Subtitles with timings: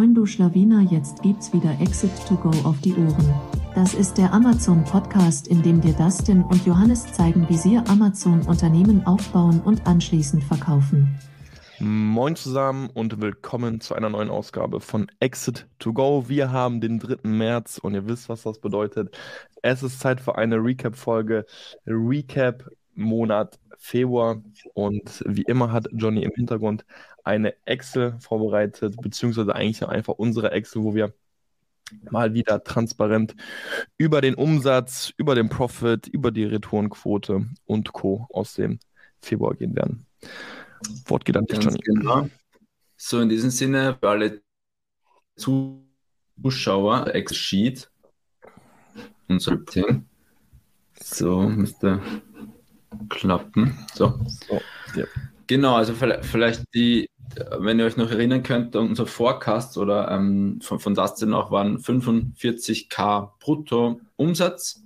[0.00, 3.34] Moin du Schlawiner, jetzt gibt's wieder Exit to Go auf die Ohren.
[3.74, 8.40] Das ist der Amazon Podcast, in dem dir Dustin und Johannes zeigen, wie sie Amazon
[8.46, 11.18] Unternehmen aufbauen und anschließend verkaufen.
[11.80, 16.24] Moin zusammen und willkommen zu einer neuen Ausgabe von Exit to Go.
[16.28, 17.28] Wir haben den 3.
[17.28, 19.14] März und ihr wisst, was das bedeutet.
[19.60, 21.44] Es ist Zeit für eine Recap-Folge.
[21.86, 22.64] Recap
[22.94, 24.42] Monat Februar.
[24.74, 26.84] Und wie immer hat Johnny im Hintergrund
[27.24, 31.14] eine Excel vorbereitet, beziehungsweise eigentlich einfach unsere Excel, wo wir
[32.10, 33.34] mal wieder transparent
[33.96, 38.26] über den Umsatz, über den Profit, über die Retourenquote und Co.
[38.30, 38.78] aus dem
[39.20, 40.06] Februar gehen werden.
[41.06, 41.80] Wort geht an dich, Johnny.
[41.82, 42.28] Genau.
[42.96, 44.42] So, in diesem Sinne, für alle
[45.36, 47.90] Zuschauer, Excel-Sheet,
[49.28, 50.06] unser Team.
[51.02, 52.00] So, müsste
[53.08, 53.78] klappen.
[53.94, 54.20] So.
[54.26, 54.60] so
[54.94, 55.06] ja.
[55.50, 57.10] Genau, also vielleicht die,
[57.58, 61.78] wenn ihr euch noch erinnern könnt, unser Forecast oder ähm, von, von Dustin auch waren
[61.78, 64.84] 45k brutto Umsatz.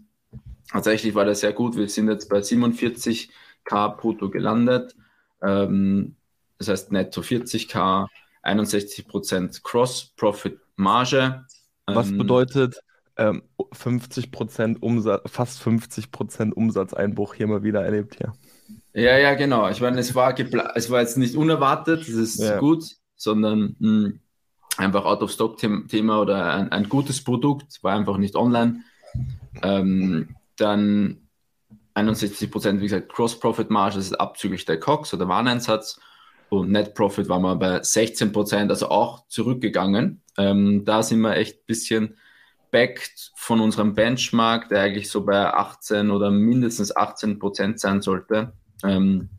[0.71, 1.77] Tatsächlich war das sehr gut.
[1.77, 3.29] Wir sind jetzt bei 47k
[3.95, 4.97] brutto gelandet.
[5.43, 6.17] Ähm,
[6.57, 8.07] das heißt netto 40k,
[8.43, 11.45] 61% Cross-Profit-Marge.
[11.89, 12.81] Was ähm, bedeutet
[13.19, 18.33] ähm, 50% Umsatz, fast 50% Umsatzeinbruch hier mal wieder erlebt hier?
[18.33, 18.54] Ja,
[19.19, 19.69] ja, genau.
[19.69, 20.39] Ich meine, es war,
[20.75, 22.59] es war jetzt nicht unerwartet, das ist ja.
[22.59, 22.85] gut,
[23.17, 24.21] sondern mh, hm,
[24.77, 28.83] einfach Out-of-Stock-Thema oder ein, ein, gutes Produkt, war einfach nicht online.
[29.63, 31.29] Ähm, dann
[31.95, 36.01] 61 Prozent, wie gesagt, Cross-Profit-Marge, das ist abzüglich der COX oder Wareneinsatz.
[36.49, 40.23] Und Net Profit war mal bei 16 Prozent, also auch zurückgegangen.
[40.37, 42.17] Ähm, da sind wir echt ein bisschen
[42.71, 48.53] backed von unserem Benchmark, der eigentlich so bei 18 oder mindestens 18 Prozent sein sollte.
[48.85, 49.31] Ähm,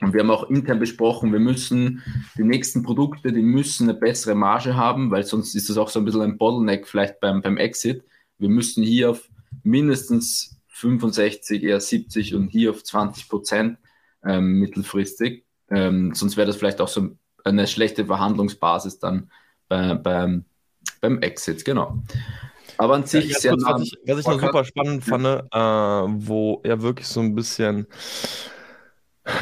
[0.00, 2.02] und wir haben auch intern besprochen, wir müssen
[2.36, 5.98] die nächsten Produkte, die müssen eine bessere Marge haben, weil sonst ist das auch so
[5.98, 8.04] ein bisschen ein Bottleneck vielleicht beim, beim Exit.
[8.38, 9.28] Wir müssen hier auf
[9.64, 13.78] mindestens 65, eher 70 und hier auf 20 Prozent
[14.24, 15.44] ähm, mittelfristig.
[15.70, 17.10] Ähm, sonst wäre das vielleicht auch so
[17.44, 19.30] eine schlechte Verhandlungsbasis dann
[19.68, 20.44] bei, beim,
[21.00, 22.00] beim Exit, genau.
[22.76, 26.24] Aber an sich ja, sehr kurz, was ich, was ich noch super spannend fand, äh,
[26.24, 27.88] wo ja wirklich so ein bisschen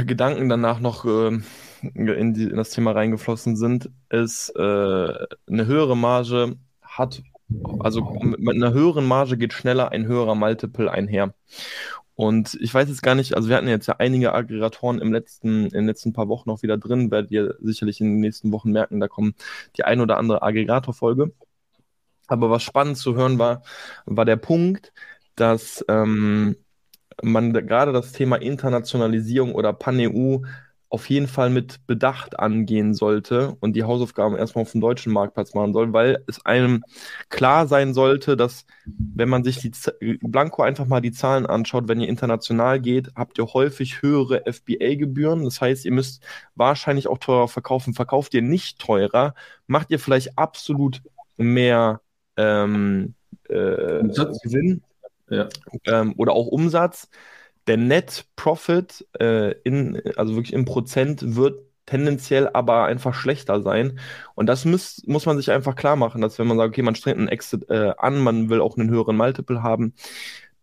[0.06, 1.38] Gedanken danach noch äh,
[1.94, 7.22] in, die, in, das Thema reingeflossen sind, ist äh, eine höhere Marge hat
[7.78, 11.34] also mit einer höheren Marge geht schneller ein höherer Multiple einher.
[12.14, 15.66] Und ich weiß jetzt gar nicht, also wir hatten jetzt ja einige Aggregatoren im letzten,
[15.66, 18.72] in den letzten paar Wochen noch wieder drin, werdet ihr sicherlich in den nächsten Wochen
[18.72, 19.34] merken, da kommen
[19.76, 21.32] die ein oder andere Aggregatorfolge.
[22.26, 23.62] Aber was spannend zu hören war,
[24.06, 24.92] war der Punkt,
[25.36, 26.56] dass ähm,
[27.22, 30.38] man gerade das Thema Internationalisierung oder Pan-EU
[30.88, 35.52] auf jeden Fall mit Bedacht angehen sollte und die Hausaufgaben erstmal auf dem deutschen Marktplatz
[35.52, 36.84] machen soll, weil es einem
[37.28, 39.72] klar sein sollte, dass wenn man sich die
[40.22, 45.44] Blanco einfach mal die Zahlen anschaut, wenn ihr international geht, habt ihr häufig höhere FBA-Gebühren.
[45.44, 46.22] Das heißt, ihr müsst
[46.54, 47.92] wahrscheinlich auch teurer verkaufen.
[47.92, 49.34] Verkauft ihr nicht teurer,
[49.66, 51.02] macht ihr vielleicht absolut
[51.36, 52.00] mehr
[52.36, 53.14] ähm,
[53.48, 54.02] äh,
[54.42, 54.82] Gewinn
[55.84, 57.08] ähm, oder auch Umsatz
[57.66, 63.98] der Net Profit äh, in, also wirklich im Prozent wird tendenziell aber einfach schlechter sein.
[64.34, 66.94] Und das muss, muss man sich einfach klar machen, dass wenn man sagt, okay, man
[66.96, 69.94] strengt einen Exit äh, an, man will auch einen höheren Multiple haben,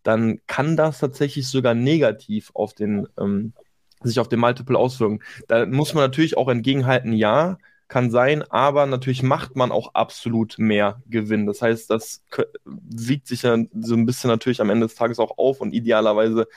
[0.02, 3.54] dann kann das tatsächlich sogar negativ auf den, ähm,
[4.02, 5.20] sich auf den Multiple auswirken.
[5.48, 7.58] Da muss man natürlich auch entgegenhalten, ja,
[7.94, 11.46] kann sein, aber natürlich macht man auch absolut mehr Gewinn.
[11.46, 12.24] Das heißt, das
[12.64, 16.48] wiegt sich ja so ein bisschen natürlich am Ende des Tages auch auf und idealerweise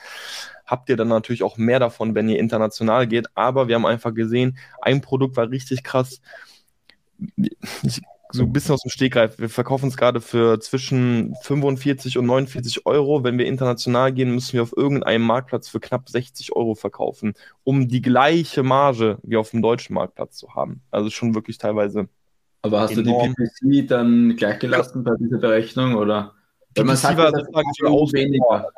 [0.66, 3.28] habt ihr dann natürlich auch mehr davon, wenn ihr international geht.
[3.36, 6.20] Aber wir haben einfach gesehen, ein Produkt war richtig krass.
[7.84, 9.38] Ich so ein bisschen aus dem Stegreif.
[9.38, 13.24] Wir verkaufen es gerade für zwischen 45 und 49 Euro.
[13.24, 17.34] Wenn wir international gehen, müssen wir auf irgendeinem Marktplatz für knapp 60 Euro verkaufen,
[17.64, 20.82] um die gleiche Marge wie auf dem deutschen Marktplatz zu haben.
[20.90, 22.08] Also schon wirklich teilweise.
[22.62, 23.34] Aber hast enorm.
[23.36, 26.34] du die PPC dann gleich gelassen bei dieser Berechnung oder?
[26.74, 28.68] Weil man sagt, war sozusagen weniger.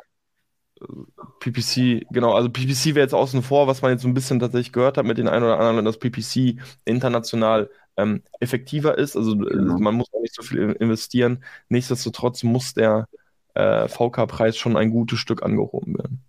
[1.39, 4.71] PPC, genau, also PPC wäre jetzt außen vor, was man jetzt so ein bisschen tatsächlich
[4.71, 9.15] gehört hat mit den ein oder anderen, dass PPC international ähm, effektiver ist.
[9.15, 9.79] Also äh, genau.
[9.79, 11.43] man muss auch nicht so viel investieren.
[11.69, 13.07] Nichtsdestotrotz muss der
[13.53, 16.21] äh, VK-Preis schon ein gutes Stück angehoben werden.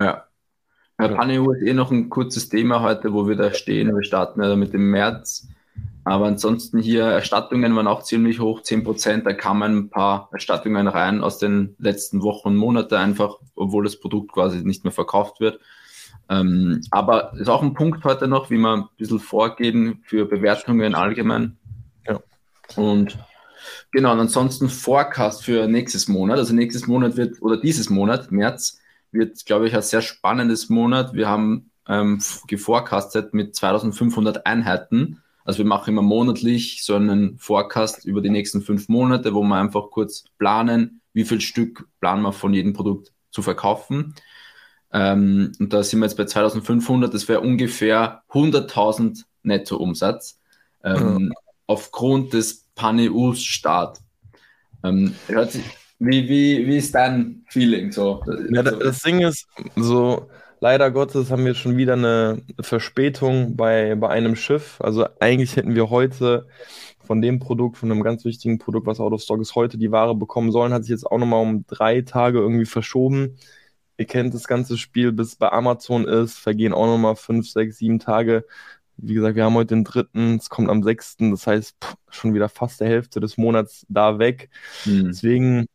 [0.00, 0.24] Ja.
[1.00, 3.94] Ja, Paneo ist eh noch ein kurzes Thema heute, wo wir da stehen.
[3.94, 5.48] Wir starten ja mit dem März.
[6.04, 9.22] Aber ansonsten hier Erstattungen waren auch ziemlich hoch, 10%.
[9.22, 13.98] Da kamen ein paar Erstattungen rein aus den letzten Wochen und Monaten einfach, obwohl das
[13.98, 15.60] Produkt quasi nicht mehr verkauft wird.
[16.32, 20.94] Ähm, aber ist auch ein Punkt heute noch, wie man ein bisschen vorgehen für Bewertungen
[20.94, 21.58] allgemein.
[22.06, 22.20] Ja.
[22.76, 23.18] Und
[23.90, 26.38] genau, und ansonsten Forecast für nächstes Monat.
[26.38, 28.80] Also nächstes Monat wird, oder dieses Monat, März,
[29.10, 31.12] wird, glaube ich, ein sehr spannendes Monat.
[31.12, 35.22] Wir haben ähm, geforecastet mit 2500 Einheiten.
[35.44, 39.56] Also wir machen immer monatlich so einen Forecast über die nächsten fünf Monate, wo wir
[39.56, 44.14] einfach kurz planen, wie viel Stück planen wir von jedem Produkt zu verkaufen.
[44.92, 50.38] Ähm, und da sind wir jetzt bei 2500, das wäre ungefähr 100.000 Nettoumsatz
[50.84, 51.40] ähm, ja.
[51.66, 53.98] aufgrund des Pan-EU-Start.
[54.84, 55.14] Ähm,
[55.98, 58.22] wie, wie, wie ist dein Feeling so?
[58.50, 59.46] Ja, das Ding ist,
[59.76, 60.28] so
[60.60, 64.80] leider Gottes haben wir schon wieder eine Verspätung bei, bei einem Schiff.
[64.80, 66.46] Also eigentlich hätten wir heute
[67.04, 69.90] von dem Produkt, von einem ganz wichtigen Produkt, was out of stock ist, heute die
[69.90, 73.36] Ware bekommen sollen, hat sich jetzt auch nochmal um drei Tage irgendwie verschoben.
[73.96, 77.98] Ihr kennt das ganze Spiel, bis bei Amazon ist, vergehen auch nochmal fünf, sechs, sieben
[77.98, 78.44] Tage.
[78.96, 82.34] Wie gesagt, wir haben heute den dritten, es kommt am sechsten, das heißt pff, schon
[82.34, 84.50] wieder fast der Hälfte des Monats da weg.
[84.84, 85.06] Hm.
[85.06, 85.66] Deswegen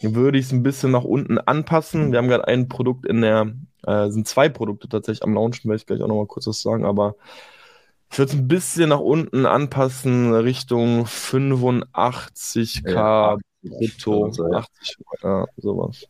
[0.00, 2.12] würde ich es ein bisschen nach unten anpassen.
[2.12, 3.52] Wir haben gerade ein Produkt in der,
[3.86, 6.84] äh, sind zwei Produkte tatsächlich am Launchen, werde ich gleich auch nochmal kurz was sagen,
[6.84, 7.16] aber
[8.10, 16.06] ich würde es ein bisschen nach unten anpassen, Richtung 85k ja, brutto, 80, ja, sowas.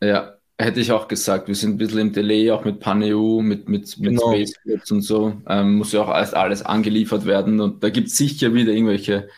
[0.00, 1.48] Ja, hätte ich auch gesagt.
[1.48, 4.32] Wir sind ein bisschen im Delay, auch mit PanEU, mit, mit, mit genau.
[4.32, 5.40] Space und so.
[5.46, 7.60] Ähm, muss ja auch erst alles angeliefert werden.
[7.60, 9.28] Und da gibt es sicher wieder irgendwelche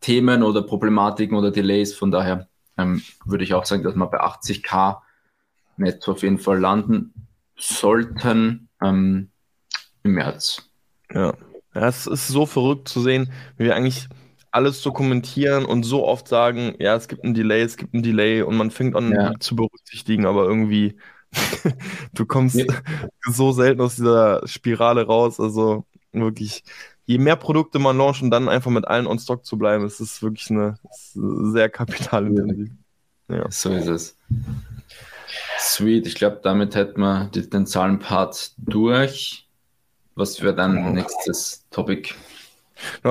[0.00, 1.94] Themen oder Problematiken oder Delays.
[1.94, 4.98] Von daher ähm, würde ich auch sagen, dass wir bei 80k
[5.76, 7.14] netto auf jeden Fall landen
[7.56, 9.30] sollten ähm,
[10.02, 10.68] im März.
[11.12, 11.34] Ja.
[11.74, 14.08] ja, es ist so verrückt zu sehen, wie wir eigentlich
[14.52, 18.42] alles dokumentieren und so oft sagen, ja, es gibt ein Delay, es gibt ein Delay
[18.42, 19.32] und man fängt an ja.
[19.40, 20.96] zu berücksichtigen, aber irgendwie
[22.14, 22.66] du kommst ja.
[23.30, 25.40] so selten aus dieser Spirale raus.
[25.40, 26.64] Also wirklich,
[27.06, 30.00] je mehr Produkte man launcht und dann einfach mit allen on Stock zu bleiben, ist
[30.00, 30.78] es wirklich eine
[31.14, 32.70] sehr kapitalintensiv.
[33.28, 33.50] Ja.
[33.50, 34.16] So ist es.
[35.58, 39.48] Sweet, ich glaube, damit hätten wir den Zahlenpart durch.
[40.14, 42.14] Was wäre dann nächstes Topic?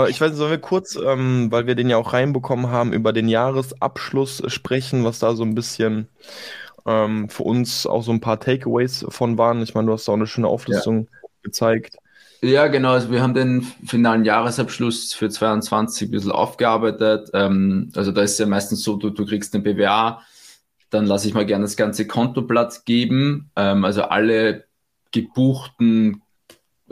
[0.10, 3.14] Ich weiß nicht, sollen wir kurz, ähm, weil wir den ja auch reinbekommen haben, über
[3.14, 6.08] den Jahresabschluss sprechen, was da so ein bisschen
[6.86, 9.62] ähm, für uns auch so ein paar Takeaways von waren.
[9.62, 11.30] Ich meine, du hast da auch eine schöne Auflistung ja.
[11.44, 11.98] gezeigt.
[12.42, 12.94] Ja, genau.
[12.94, 17.30] Also wir haben den finalen Jahresabschluss für 22 ein bisschen aufgearbeitet.
[17.34, 20.22] Ähm, also da ist ja meistens so, du, du kriegst eine BWA,
[20.90, 23.52] dann lasse ich mal gerne das ganze Kontoblatt geben.
[23.56, 24.66] Ähm, also alle
[25.12, 26.24] gebuchten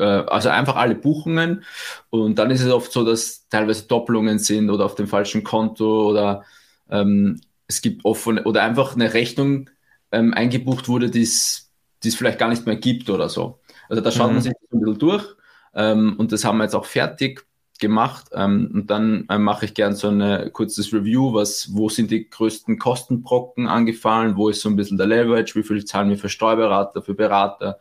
[0.04, 1.64] also einfach alle Buchungen.
[2.10, 6.10] Und dann ist es oft so, dass teilweise Doppelungen sind oder auf dem falschen Konto
[6.10, 6.44] oder
[6.90, 9.70] ähm, es gibt offene oder einfach eine Rechnung
[10.12, 11.70] ähm, eingebucht wurde, die es
[12.02, 13.60] vielleicht gar nicht mehr gibt oder so.
[13.88, 14.34] Also da schaut mhm.
[14.36, 15.26] man sich ein bisschen durch
[15.74, 17.46] ähm, und das haben wir jetzt auch fertig
[17.80, 22.12] gemacht ähm, und dann ähm, mache ich gern so ein kurzes Review, was, wo sind
[22.12, 26.18] die größten Kostenbrocken angefallen, wo ist so ein bisschen der Leverage, wie viel zahlen wir
[26.18, 27.80] für Steuerberater, für Berater,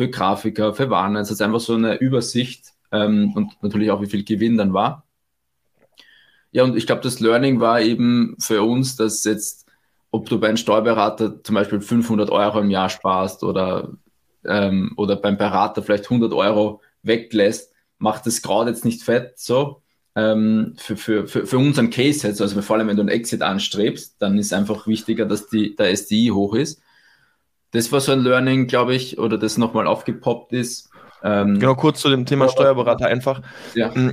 [0.00, 1.20] für Grafiker, für Warner.
[1.20, 5.04] Es ist einfach so eine Übersicht ähm, und natürlich auch, wie viel Gewinn dann war.
[6.52, 9.66] Ja, und ich glaube, das Learning war eben für uns, dass jetzt,
[10.10, 13.92] ob du bei einem Steuerberater zum Beispiel 500 Euro im Jahr sparst oder,
[14.46, 19.82] ähm, oder beim Berater vielleicht 100 Euro weglässt, macht das gerade jetzt nicht fett so.
[20.16, 23.42] Ähm, für, für, für, für unseren Case jetzt, also vor allem wenn du einen Exit
[23.42, 26.80] anstrebst, dann ist einfach wichtiger, dass die, der SDI hoch ist
[27.72, 30.90] das war so ein Learning, glaube ich, oder das nochmal aufgepoppt ist.
[31.22, 33.42] Ähm, genau, kurz zu dem Thema Steuerberater einfach.
[33.74, 33.90] Ja.
[33.90, 34.12] Mm,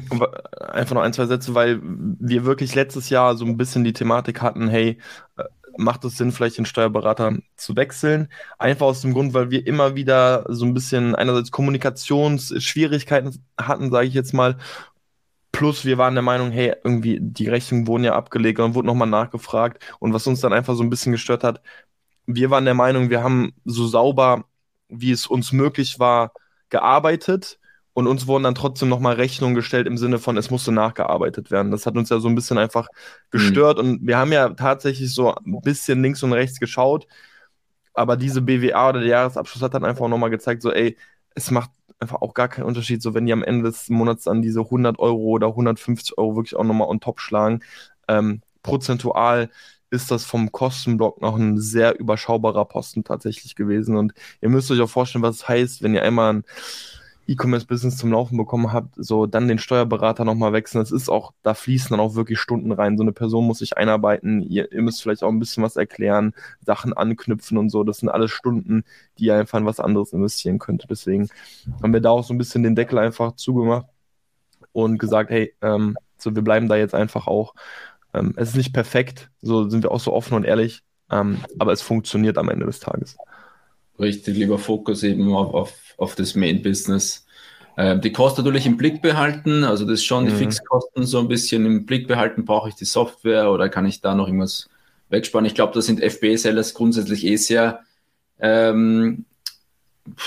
[0.60, 4.42] einfach noch ein, zwei Sätze, weil wir wirklich letztes Jahr so ein bisschen die Thematik
[4.42, 4.98] hatten, hey,
[5.38, 5.44] äh,
[5.78, 8.30] macht es Sinn, vielleicht den Steuerberater zu wechseln?
[8.58, 14.08] Einfach aus dem Grund, weil wir immer wieder so ein bisschen einerseits Kommunikationsschwierigkeiten hatten, sage
[14.08, 14.58] ich jetzt mal.
[15.52, 19.08] Plus wir waren der Meinung, hey, irgendwie die Rechnungen wurden ja abgelegt und wurde nochmal
[19.08, 19.84] nachgefragt.
[20.00, 21.62] Und was uns dann einfach so ein bisschen gestört hat,
[22.28, 24.46] wir waren der Meinung, wir haben so sauber,
[24.90, 26.34] wie es uns möglich war,
[26.70, 27.58] gearbeitet
[27.94, 31.72] und uns wurden dann trotzdem nochmal Rechnungen gestellt im Sinne von, es musste nachgearbeitet werden.
[31.72, 32.90] Das hat uns ja so ein bisschen einfach
[33.32, 33.90] gestört mhm.
[33.90, 37.08] und wir haben ja tatsächlich so ein bisschen links und rechts geschaut,
[37.94, 40.98] aber diese BWA oder der Jahresabschluss hat dann einfach nochmal gezeigt, so ey,
[41.34, 44.42] es macht einfach auch gar keinen Unterschied, so wenn die am Ende des Monats dann
[44.42, 47.62] diese 100 Euro oder 150 Euro wirklich auch nochmal on top schlagen,
[48.08, 49.50] ähm, prozentual
[49.90, 53.96] ist das vom Kostenblock noch ein sehr überschaubarer Posten tatsächlich gewesen.
[53.96, 56.44] Und ihr müsst euch auch vorstellen, was es heißt, wenn ihr einmal ein
[57.30, 60.82] E-Commerce-Business zum Laufen bekommen habt, so dann den Steuerberater nochmal wechseln.
[60.82, 62.98] Das ist auch, da fließen dann auch wirklich Stunden rein.
[62.98, 64.42] So eine Person muss sich einarbeiten.
[64.42, 66.34] Ihr, ihr müsst vielleicht auch ein bisschen was erklären,
[66.66, 67.84] Sachen anknüpfen und so.
[67.84, 68.84] Das sind alles Stunden,
[69.18, 70.86] die ihr einfach in was anderes investieren könnt.
[70.90, 71.28] Deswegen
[71.84, 73.88] haben wir da auch so ein bisschen den Deckel einfach zugemacht
[74.72, 77.54] und gesagt, hey, ähm, So, wir bleiben da jetzt einfach auch.
[78.18, 80.82] Ähm, es ist nicht perfekt, so sind wir auch so offen und ehrlich,
[81.12, 83.18] ähm, aber es funktioniert am Ende des Tages.
[84.00, 87.26] Richtig, lieber Fokus eben auf, auf, auf das Main-Business.
[87.78, 90.38] Ähm, die Kosten natürlich im Blick behalten, also das schon die mhm.
[90.38, 92.44] Fixkosten so ein bisschen im Blick behalten.
[92.44, 94.68] Brauche ich die Software oder kann ich da noch irgendwas
[95.10, 95.46] wegsparen?
[95.46, 97.82] Ich glaube, da sind FBA-Sellers grundsätzlich eh sehr,
[98.40, 99.26] ähm,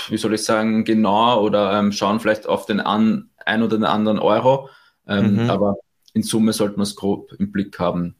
[0.09, 3.85] wie soll ich sagen, genau oder ähm, schauen vielleicht auf den an, ein oder den
[3.85, 4.69] anderen Euro.
[5.07, 5.49] Ähm, mhm.
[5.49, 5.75] Aber
[6.13, 8.15] in Summe sollte man es grob im Blick haben.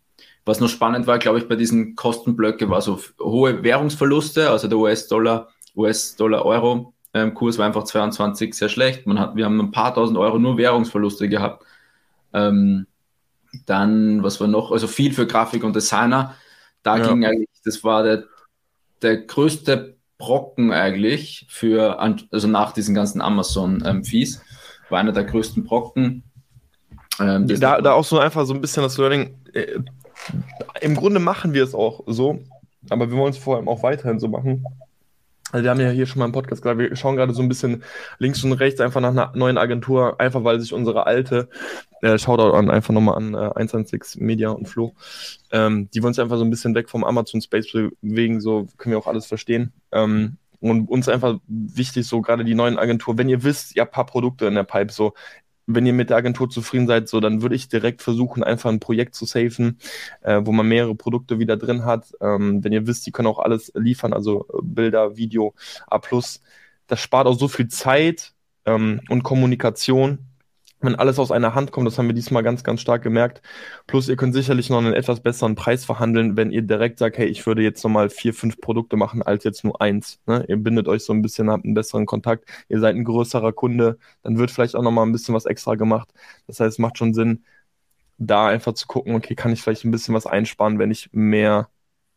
[0.45, 4.77] Was noch spannend war, glaube ich, bei diesen Kostenblöcke war so hohe Währungsverluste, also der
[4.77, 6.93] US-Dollar, US-Dollar-Euro.
[7.13, 9.05] Ähm, Kurs war einfach 22 sehr schlecht.
[9.05, 11.65] Man hat, wir haben ein paar tausend Euro nur Währungsverluste gehabt.
[12.33, 12.88] Ähm,
[13.65, 14.71] dann, was war noch?
[14.71, 16.36] Also viel für Grafik und Designer.
[16.83, 17.07] Da ja.
[17.07, 18.24] ging eigentlich, das war der,
[19.01, 24.41] der größte Brocken eigentlich für, also nach diesen ganzen Amazon-Fees, ähm,
[24.89, 26.24] war einer der größten Brocken.
[27.19, 29.35] Ähm, da, da auch so einfach so ein bisschen das Learning.
[29.53, 29.79] Äh,
[30.81, 32.39] Im Grunde machen wir es auch so,
[32.89, 34.65] aber wir wollen es vor allem auch weiterhin so machen.
[35.51, 37.49] Also wir haben ja hier schon mal im Podcast gesagt, wir schauen gerade so ein
[37.49, 37.83] bisschen
[38.19, 41.49] links und rechts einfach nach einer neuen Agentur, einfach weil sich unsere alte,
[42.01, 44.93] äh, Shoutout an, einfach nochmal an äh, 116 Media und Flo,
[45.51, 48.93] ähm, die wollen uns einfach so ein bisschen weg vom Amazon Space bewegen, so können
[48.93, 49.73] wir auch alles verstehen.
[49.91, 53.93] Ähm, und uns einfach wichtig, so gerade die neuen Agentur, wenn ihr wisst, ihr habt
[53.93, 55.13] ein paar Produkte in der Pipe, so
[55.75, 58.79] wenn ihr mit der Agentur zufrieden seid, so dann würde ich direkt versuchen, einfach ein
[58.79, 59.79] Projekt zu safen,
[60.21, 62.13] äh, wo man mehrere Produkte wieder drin hat.
[62.21, 65.53] Ähm, wenn ihr wisst, die können auch alles liefern, also äh, Bilder, Video,
[65.87, 65.99] A+.
[66.87, 68.33] Das spart auch so viel Zeit
[68.65, 70.30] ähm, und Kommunikation
[70.81, 73.41] wenn alles aus einer Hand kommt, das haben wir diesmal ganz, ganz stark gemerkt.
[73.88, 77.27] Plus, ihr könnt sicherlich noch einen etwas besseren Preis verhandeln, wenn ihr direkt sagt, hey,
[77.27, 80.19] ich würde jetzt nochmal vier, fünf Produkte machen, als jetzt nur eins.
[80.25, 80.45] Ne?
[80.47, 83.97] Ihr bindet euch so ein bisschen, habt einen besseren Kontakt, ihr seid ein größerer Kunde,
[84.23, 86.09] dann wird vielleicht auch nochmal ein bisschen was extra gemacht.
[86.47, 87.43] Das heißt, es macht schon Sinn,
[88.17, 91.69] da einfach zu gucken, okay, kann ich vielleicht ein bisschen was einsparen, wenn ich mehr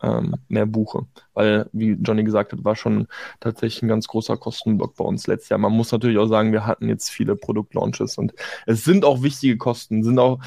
[0.04, 1.06] ähm, mehr buche.
[1.32, 3.08] Weil, wie Johnny gesagt hat, war schon
[3.40, 5.58] tatsächlich ein ganz großer Kostenblock bei uns letztes Jahr.
[5.58, 8.34] Man muss natürlich auch sagen, wir hatten jetzt viele Produktlaunches und
[8.66, 10.40] es sind auch wichtige Kosten, sind auch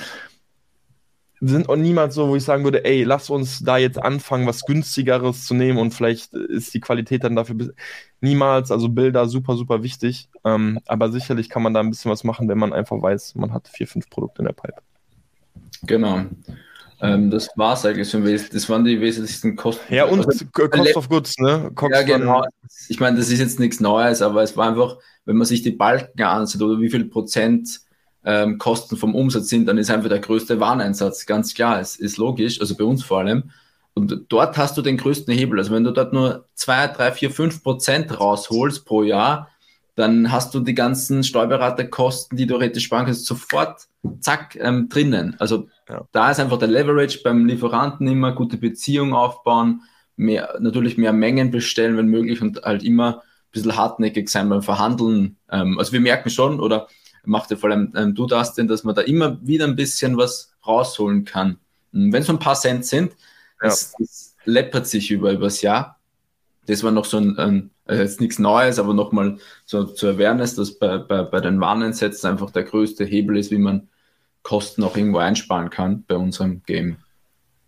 [1.39, 4.65] sind auch niemals so, wo ich sagen würde, ey, lass uns da jetzt anfangen, was
[4.65, 7.73] günstigeres zu nehmen und vielleicht ist die Qualität dann dafür
[8.21, 12.23] niemals, also Bilder super, super wichtig, ähm, aber sicherlich kann man da ein bisschen was
[12.23, 14.81] machen, wenn man einfach weiß, man hat vier, fünf Produkte in der Pipe.
[15.83, 16.25] Genau.
[16.99, 18.23] Ähm, das war es eigentlich schon.
[18.23, 19.93] Das waren die wesentlichsten Kosten.
[19.93, 21.71] Ja, und also, Cost of Goods, ne?
[21.75, 22.43] Cox ja, genau.
[22.89, 25.71] Ich meine, das ist jetzt nichts Neues, aber es war einfach, wenn man sich die
[25.71, 27.81] Balken ansieht oder wie viel Prozent
[28.25, 31.79] ähm, Kosten vom Umsatz sind, dann ist einfach der größte Wareneinsatz, ganz klar.
[31.79, 33.51] Es ist logisch, also bei uns vor allem.
[33.93, 35.59] Und dort hast du den größten Hebel.
[35.59, 39.49] Also wenn du dort nur 2, 3, 4, 5 Prozent rausholst pro Jahr,
[39.97, 43.87] dann hast du die ganzen Steuerberaterkosten, die du theoretisch sparen kannst, sofort,
[44.19, 45.35] zack, ähm, drinnen.
[45.39, 46.07] Also ja.
[46.11, 49.81] da ist einfach der Leverage beim Lieferanten immer, gute Beziehung aufbauen,
[50.15, 54.61] mehr, natürlich mehr Mengen bestellen, wenn möglich, und halt immer ein bisschen hartnäckig sein beim
[54.61, 55.37] Verhandeln.
[55.49, 56.87] Ähm, also wir merken schon, oder
[57.25, 60.15] macht ja vor allem ähm, du das denn, dass man da immer wieder ein bisschen
[60.15, 61.57] was rausholen kann.
[61.91, 63.13] Wenn es so ein paar Cent sind,
[63.63, 63.69] ja.
[63.69, 65.99] das, das läppert sich über übers Jahr.
[66.67, 70.55] Das war noch so ein, ein also jetzt nichts Neues, aber nochmal so zur Awareness,
[70.55, 73.89] dass bei, bei, bei den Warneinsätzen einfach der größte Hebel ist, wie man
[74.43, 76.97] Kosten auch irgendwo einsparen kann bei unserem Game.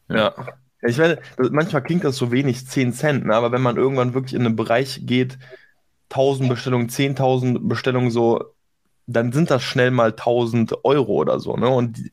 [0.07, 0.33] Ja.
[0.37, 0.47] ja.
[0.81, 3.35] Ich meine, manchmal klingt das so wenig, 10 Cent, ne?
[3.35, 5.37] aber wenn man irgendwann wirklich in einen Bereich geht,
[6.09, 8.53] 1000 Bestellungen, 10.000 Bestellungen so,
[9.07, 11.57] dann sind das schnell mal 1000 Euro oder so.
[11.57, 11.67] Ne?
[11.67, 12.11] Und die,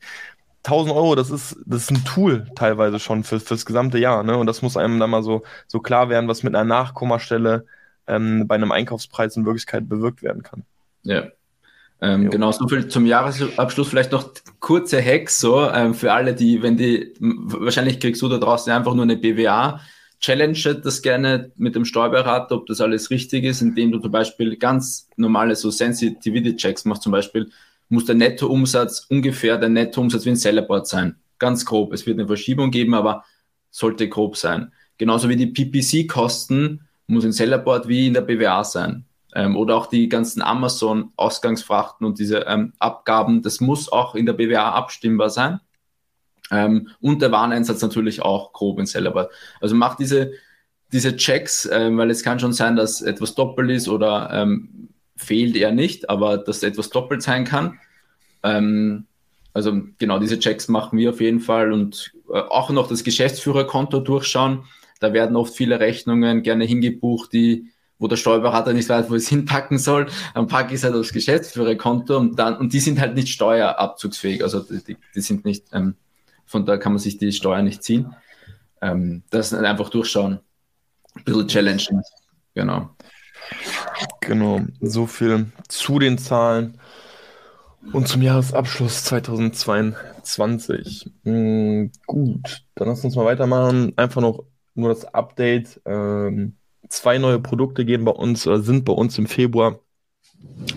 [0.67, 4.23] 1000 Euro, das ist, das ist ein Tool teilweise schon für, fürs gesamte Jahr.
[4.23, 4.37] Ne?
[4.37, 7.65] Und das muss einem dann mal so, so klar werden, was mit einer Nachkommastelle
[8.07, 10.63] ähm, bei einem Einkaufspreis in Wirklichkeit bewirkt werden kann.
[11.03, 11.27] Ja.
[11.99, 13.89] Ähm, genau, so viel zum Jahresabschluss.
[13.89, 18.37] Vielleicht noch kurze Hacks so ähm, für alle, die, wenn die, wahrscheinlich kriegst du da
[18.37, 19.79] draußen einfach nur eine BWA.
[20.19, 24.57] Challenge das gerne mit dem Steuerberater, ob das alles richtig ist, indem du zum Beispiel
[24.57, 27.03] ganz normale so Sensitivity-Checks machst.
[27.03, 27.49] Zum Beispiel
[27.89, 31.15] muss der Nettoumsatz ungefähr der Nettoumsatz wie ein Sellerboard sein.
[31.39, 31.93] Ganz grob.
[31.93, 33.25] Es wird eine Verschiebung geben, aber
[33.69, 34.71] sollte grob sein.
[34.97, 39.05] Genauso wie die PPC-Kosten muss ein Sellerboard wie in der BWA sein.
[39.33, 44.33] Ähm, oder auch die ganzen Amazon-Ausgangsfrachten und diese ähm, Abgaben, das muss auch in der
[44.33, 45.59] BWA abstimmbar sein.
[46.51, 49.31] Ähm, und der Wareneinsatz natürlich auch grob in Sellerboard.
[49.59, 50.31] Also macht diese,
[50.91, 55.55] diese Checks, ähm, weil es kann schon sein, dass etwas doppelt ist oder ähm, fehlt
[55.55, 57.79] eher nicht, aber dass etwas doppelt sein kann.
[58.43, 59.07] Ähm,
[59.53, 63.99] also genau diese Checks machen wir auf jeden Fall und äh, auch noch das Geschäftsführerkonto
[63.99, 64.65] durchschauen
[64.99, 69.27] da werden oft viele Rechnungen gerne hingebucht, die wo der Steuerberater nicht weiß, wo es
[69.29, 73.15] hinpacken soll, dann packe ich es halt aufs Geschäftsführerkonto und dann, und die sind halt
[73.15, 75.95] nicht steuerabzugsfähig, also die, die sind nicht, ähm,
[76.45, 78.15] von da kann man sich die Steuer nicht ziehen.
[78.81, 80.39] Ähm, das einfach durchschauen.
[81.15, 82.03] Ein bisschen challengen.
[82.53, 82.91] Genau.
[84.21, 86.79] Genau, so viel zu den Zahlen
[87.93, 91.09] und zum Jahresabschluss 2022.
[91.23, 93.93] Hm, gut, dann lass uns mal weitermachen.
[93.97, 94.43] Einfach noch
[94.77, 95.81] nur das Update.
[95.85, 96.55] Ähm,
[96.89, 99.79] zwei neue Produkte gehen bei uns oder sind bei uns im Februar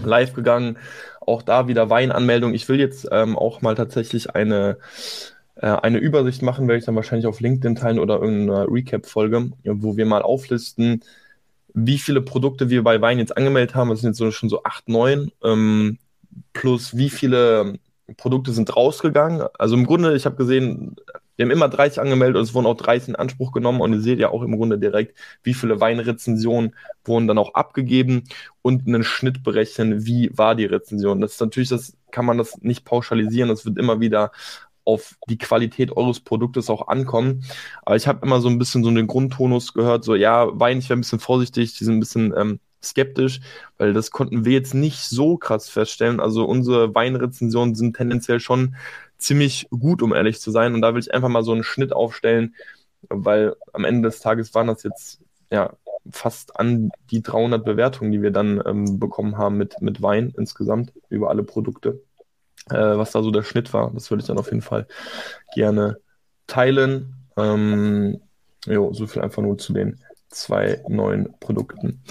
[0.04, 0.78] live gegangen.
[1.20, 2.54] Auch da wieder Weinanmeldung.
[2.54, 4.78] Ich will jetzt ähm, auch mal tatsächlich eine,
[5.56, 9.96] äh, eine Übersicht machen, werde ich dann wahrscheinlich auf LinkedIn teilen oder irgendeine Recap-Folge, wo
[9.96, 11.02] wir mal auflisten,
[11.74, 13.90] wie viele Produkte wir bei Wein jetzt angemeldet haben.
[13.90, 15.30] Das sind jetzt so, schon so acht, neun.
[15.44, 15.98] Ähm,
[16.52, 17.74] plus wie viele
[18.16, 19.46] Produkte sind rausgegangen.
[19.58, 20.96] Also im Grunde, ich habe gesehen,
[21.40, 24.02] wir haben immer 30 angemeldet und es wurden auch 30 in Anspruch genommen und ihr
[24.02, 28.24] seht ja auch im Grunde direkt, wie viele Weinrezensionen wurden dann auch abgegeben
[28.60, 31.22] und einen Schnitt berechnen, wie war die Rezension.
[31.22, 34.32] Das ist natürlich, das kann man das nicht pauschalisieren, das wird immer wieder
[34.84, 37.42] auf die Qualität eures Produktes auch ankommen.
[37.86, 40.90] Aber ich habe immer so ein bisschen so den Grundtonus gehört, so ja, Wein, ich
[40.90, 43.40] wäre ein bisschen vorsichtig, die sind ein bisschen ähm, skeptisch,
[43.78, 46.20] weil das konnten wir jetzt nicht so krass feststellen.
[46.20, 48.74] Also unsere Weinrezensionen sind tendenziell schon
[49.20, 50.74] ziemlich gut, um ehrlich zu sein.
[50.74, 52.54] Und da will ich einfach mal so einen Schnitt aufstellen,
[53.08, 55.72] weil am Ende des Tages waren das jetzt ja
[56.10, 60.92] fast an die 300 Bewertungen, die wir dann ähm, bekommen haben mit, mit Wein insgesamt
[61.08, 62.02] über alle Produkte.
[62.70, 64.86] Äh, was da so der Schnitt war, das würde ich dann auf jeden Fall
[65.54, 65.98] gerne
[66.46, 67.14] teilen.
[67.36, 68.20] Ähm,
[68.66, 72.02] jo, so viel einfach nur zu den zwei neuen Produkten.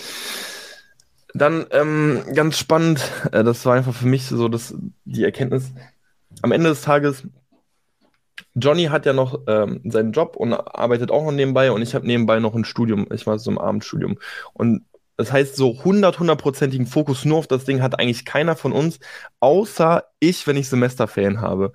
[1.33, 3.01] Dann ähm, ganz spannend,
[3.31, 4.73] äh, das war einfach für mich so das,
[5.05, 5.71] die Erkenntnis.
[6.41, 7.23] Am Ende des Tages,
[8.55, 12.07] Johnny hat ja noch ähm, seinen Job und arbeitet auch noch nebenbei und ich habe
[12.07, 14.17] nebenbei noch ein Studium, ich war so im Abendstudium.
[14.53, 14.85] Und
[15.17, 18.99] das heißt, so 100, 100%igen Fokus nur auf das Ding hat eigentlich keiner von uns,
[19.41, 21.73] außer ich, wenn ich Semesterferien habe.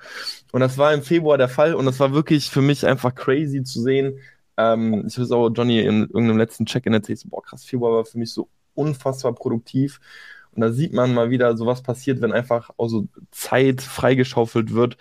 [0.52, 3.62] Und das war im Februar der Fall und das war wirklich für mich einfach crazy
[3.62, 4.18] zu sehen.
[4.56, 8.04] Ähm, ich habe auch Johnny in irgendeinem letzten Check-in erzählt, so, boah krass, Februar war
[8.06, 10.00] für mich so unfassbar produktiv.
[10.54, 14.72] Und da sieht man mal wieder, so was passiert, wenn einfach auch so Zeit freigeschaufelt
[14.72, 14.96] wird.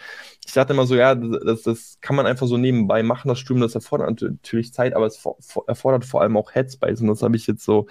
[0.45, 3.61] Ich dachte immer so, ja, das, das kann man einfach so nebenbei machen, das Studium,
[3.61, 5.23] das erfordert natürlich Zeit, aber es
[5.67, 7.01] erfordert vor allem auch Headspace.
[7.01, 7.87] Und das habe ich jetzt so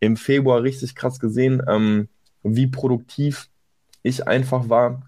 [0.00, 2.08] im Februar richtig krass gesehen, ähm,
[2.42, 3.48] wie produktiv
[4.02, 5.02] ich einfach war.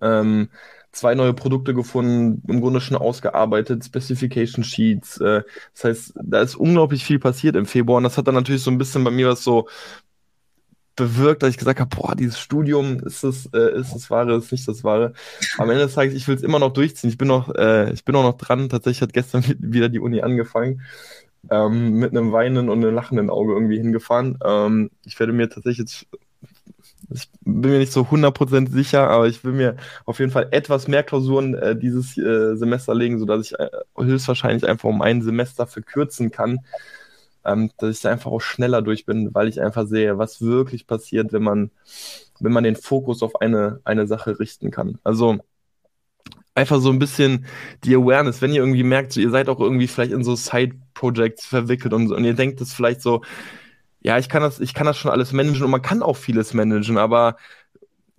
[0.00, 0.50] Ähm,
[0.92, 5.18] zwei neue Produkte gefunden, im Grunde schon ausgearbeitet, Specification Sheets.
[5.20, 5.42] Äh,
[5.74, 8.70] das heißt, da ist unglaublich viel passiert im Februar und das hat dann natürlich so
[8.70, 9.68] ein bisschen bei mir was so
[10.98, 14.52] bewirkt, dass ich gesagt habe, boah, dieses Studium ist das, äh, ist das Wahre, ist
[14.52, 15.14] nicht das Wahre.
[15.56, 17.08] Am Ende des Tages, ich will es immer noch durchziehen.
[17.08, 18.68] Ich bin noch, äh, ich bin auch noch dran.
[18.68, 20.82] Tatsächlich hat gestern wieder die Uni angefangen.
[21.50, 24.38] Ähm, mit einem weinenden und einem lachenden Auge irgendwie hingefahren.
[24.44, 26.06] Ähm, ich werde mir tatsächlich jetzt
[27.10, 30.88] ich bin mir nicht so 100% sicher, aber ich will mir auf jeden Fall etwas
[30.88, 35.66] mehr Klausuren äh, dieses äh, Semester legen, sodass ich äh, höchstwahrscheinlich einfach um ein Semester
[35.66, 36.58] verkürzen kann,
[37.48, 40.86] ähm, dass ich da einfach auch schneller durch bin, weil ich einfach sehe, was wirklich
[40.86, 41.70] passiert, wenn man,
[42.40, 44.98] wenn man den Fokus auf eine, eine Sache richten kann.
[45.04, 45.38] Also
[46.54, 47.46] einfach so ein bisschen
[47.84, 51.46] die Awareness, wenn ihr irgendwie merkt, so, ihr seid auch irgendwie vielleicht in so Side-Projects
[51.46, 53.22] verwickelt und, und ihr denkt das vielleicht so,
[54.00, 56.54] ja, ich kann das, ich kann das schon alles managen und man kann auch vieles
[56.54, 57.36] managen, aber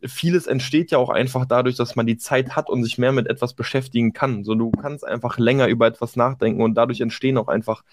[0.06, 3.28] vieles entsteht ja auch einfach dadurch, dass man die Zeit hat und sich mehr mit
[3.28, 4.44] etwas beschäftigen kann.
[4.44, 7.84] So, du kannst einfach länger über etwas nachdenken und dadurch entstehen auch einfach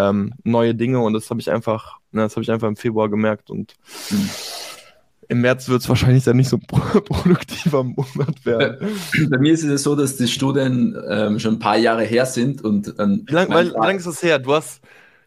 [0.00, 3.08] ähm, neue Dinge und das habe ich einfach, ne, das habe ich einfach im Februar
[3.08, 3.74] gemerkt und
[4.10, 4.30] mhm.
[5.28, 8.98] im März wird es wahrscheinlich dann nicht so produktiver Monat werden.
[9.28, 12.62] Bei mir ist es so, dass die Studien ähm, schon ein paar Jahre her sind
[12.62, 14.38] und ähm, wie lange lang ist das her?
[14.38, 14.80] Du hast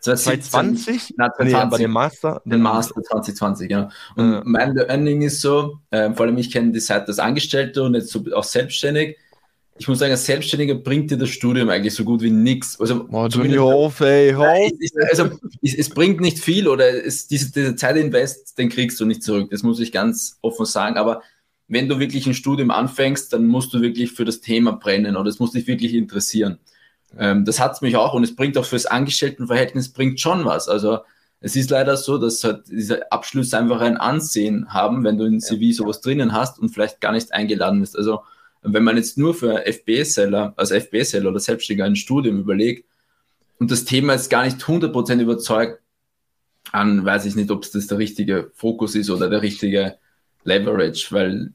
[0.04, 1.14] 2020?
[1.18, 2.42] Na, 2020 nee, bei dem Master?
[2.44, 3.90] Den Master 2020, ja.
[4.16, 4.42] Und ja.
[4.44, 8.10] mein Learning ist so, äh, vor allem ich kenne die Seite als Angestellter und jetzt
[8.10, 9.18] so auch selbstständig.
[9.78, 12.80] Ich muss sagen, als Selbstständiger bringt dir das Studium eigentlich so gut wie nichts.
[12.80, 13.28] Also, oh,
[13.60, 14.46] auf, ey, auf.
[15.10, 15.32] Also,
[15.62, 19.50] es, es, bringt nicht viel oder es, diese, diese Zeitinvest, den kriegst du nicht zurück.
[19.50, 20.98] Das muss ich ganz offen sagen.
[20.98, 21.24] Aber
[21.68, 25.30] wenn du wirklich ein Studium anfängst, dann musst du wirklich für das Thema brennen oder
[25.30, 26.60] es muss dich wirklich interessieren.
[27.18, 30.70] Ähm, das hat es mich auch und es bringt auch fürs Angestelltenverhältnis bringt schon was.
[30.70, 31.00] Also
[31.40, 35.42] es ist leider so, dass halt diese Abschlüsse einfach ein Ansehen haben, wenn du in
[35.42, 37.98] CV sowas drinnen hast und vielleicht gar nicht eingeladen bist.
[37.98, 38.22] Also
[38.64, 42.86] wenn man jetzt nur für FBA-Seller, also FBA-Seller oder Selbstständiger ein Studium überlegt
[43.60, 45.82] und das Thema ist gar nicht 100% überzeugt,
[46.72, 49.98] dann weiß ich nicht, ob es das der richtige Fokus ist oder der richtige
[50.44, 51.54] Leverage, weil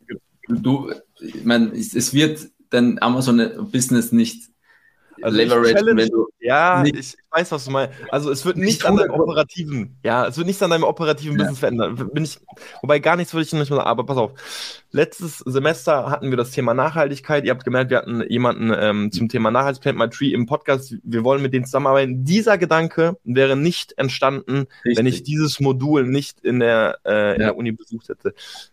[0.48, 4.50] du, ich meine, es wird dein Amazon-Business nicht
[5.22, 7.94] also Leverage, wenn du ja, ich, weiß, was du meinst.
[8.10, 11.38] Also es wird nicht an deinem operativen, ja, es wird nicht an deinem operativen ja.
[11.38, 11.96] Business verändern.
[12.12, 12.38] Bin ich,
[12.80, 14.32] wobei gar nichts würde ich nicht mehr sagen, aber pass auf.
[14.90, 17.44] Letztes Semester hatten wir das Thema Nachhaltigkeit.
[17.44, 20.94] Ihr habt gemerkt, wir hatten jemanden ähm, zum Thema Nachhaltigkeit, My Tree im Podcast.
[21.02, 22.24] Wir wollen mit denen zusammenarbeiten.
[22.24, 24.96] Dieser Gedanke wäre nicht entstanden, Richtig.
[24.96, 27.48] wenn ich dieses Modul nicht in der, äh, in ja.
[27.48, 28.32] der Uni besucht hätte.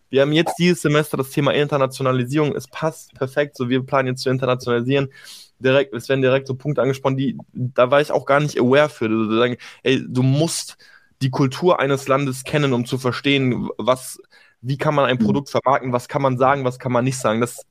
[0.10, 2.55] Wir haben jetzt dieses Semester das Thema Internationalisierung.
[2.55, 3.58] Es passt perfekt.
[3.58, 5.10] So, wir planen jetzt zu internationalisieren
[5.59, 8.89] direkt, es werden direkt so Punkte angesprochen, die, da war ich auch gar nicht aware
[8.89, 9.09] für.
[9.09, 10.77] Du, sagen, ey, du musst
[11.21, 14.19] die Kultur eines Landes kennen, um zu verstehen, was,
[14.61, 15.25] wie kann man ein mhm.
[15.25, 17.41] Produkt vermarkten, was kann man sagen, was kann man nicht sagen.
[17.41, 17.61] Das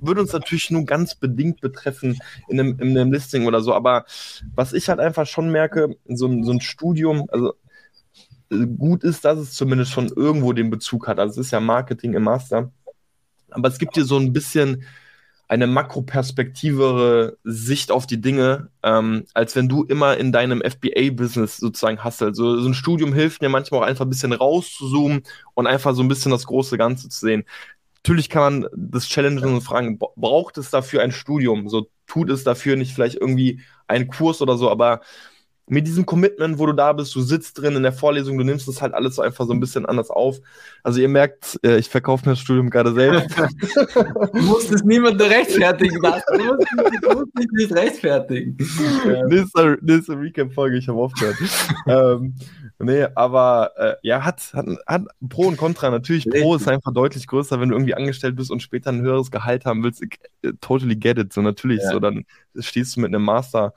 [0.00, 3.74] würde uns natürlich nur ganz bedingt betreffen in einem, in einem Listing oder so.
[3.74, 4.04] Aber
[4.54, 7.54] was ich halt einfach schon merke, so, so ein Studium, also
[8.78, 11.18] gut ist, dass es zumindest schon irgendwo den Bezug hat.
[11.18, 12.72] Also es ist ja Marketing im Master.
[13.50, 14.84] Aber es gibt dir so ein bisschen
[15.48, 22.02] eine makroperspektivere Sicht auf die Dinge, ähm, als wenn du immer in deinem FBA-Business sozusagen
[22.02, 22.22] hast.
[22.22, 25.22] Also so ein Studium hilft mir manchmal auch einfach ein bisschen rauszuzoomen
[25.54, 27.44] und einfach so ein bisschen das große Ganze zu sehen.
[28.02, 31.68] Natürlich kann man das challengen und fragen, braucht es dafür ein Studium?
[31.68, 35.00] So tut es dafür nicht vielleicht irgendwie einen Kurs oder so, aber
[35.66, 38.68] mit diesem Commitment, wo du da bist, du sitzt drin in der Vorlesung, du nimmst
[38.68, 40.38] das halt alles so einfach so ein bisschen anders auf.
[40.82, 43.34] Also ihr merkt, äh, ich verkaufe mir das Studium gerade selbst.
[44.32, 46.22] du musst es niemandem rechtfertigen, was?
[46.26, 46.66] Du musst,
[47.02, 48.56] du musst dich nicht rechtfertigen.
[49.28, 51.36] nächste, nächste Recap-Folge, ich habe aufgehört.
[51.86, 52.34] ähm,
[52.78, 55.88] nee, aber äh, ja, hat, hat, hat Pro und Contra.
[55.88, 56.28] Natürlich.
[56.28, 59.64] Pro ist einfach deutlich größer, wenn du irgendwie angestellt bist und später ein höheres Gehalt
[59.64, 60.02] haben willst.
[60.02, 61.32] Äh, totally get it.
[61.32, 61.90] So natürlich, ja.
[61.90, 62.26] so dann
[62.58, 63.72] stehst du mit einem Master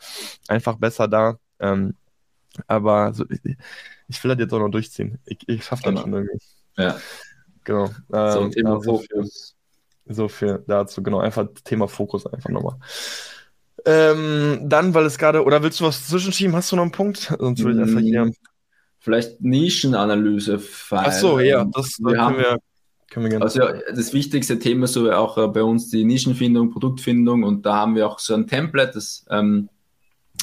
[0.49, 1.37] einfach besser da.
[1.59, 1.95] Ähm,
[2.67, 3.39] aber so, ich,
[4.07, 5.19] ich, will das jetzt auch noch durchziehen.
[5.25, 6.01] Ich, ich schaffe das genau.
[6.01, 6.37] schon irgendwie.
[6.77, 6.97] Ja.
[7.63, 7.85] Genau.
[8.13, 9.55] Ähm, so, Thema so Fokus.
[10.05, 11.19] Viel, so viel dazu, genau.
[11.19, 12.77] Einfach Thema Fokus einfach nochmal.
[13.85, 16.55] Ähm, dann, weil es gerade, oder willst du was zwischenschieben?
[16.55, 17.33] Hast du noch einen Punkt?
[17.39, 18.25] Sonst würde ich einfach hier.
[18.25, 18.33] Mm,
[18.99, 20.61] vielleicht Nischenanalyse.
[20.91, 22.57] Ach so, ja, das, wir haben, wir,
[23.09, 23.45] können wir gerne.
[23.45, 23.61] Also
[23.93, 28.07] das wichtigste Thema so auch äh, bei uns die Nischenfindung, Produktfindung und da haben wir
[28.07, 29.69] auch so ein Template, das ähm,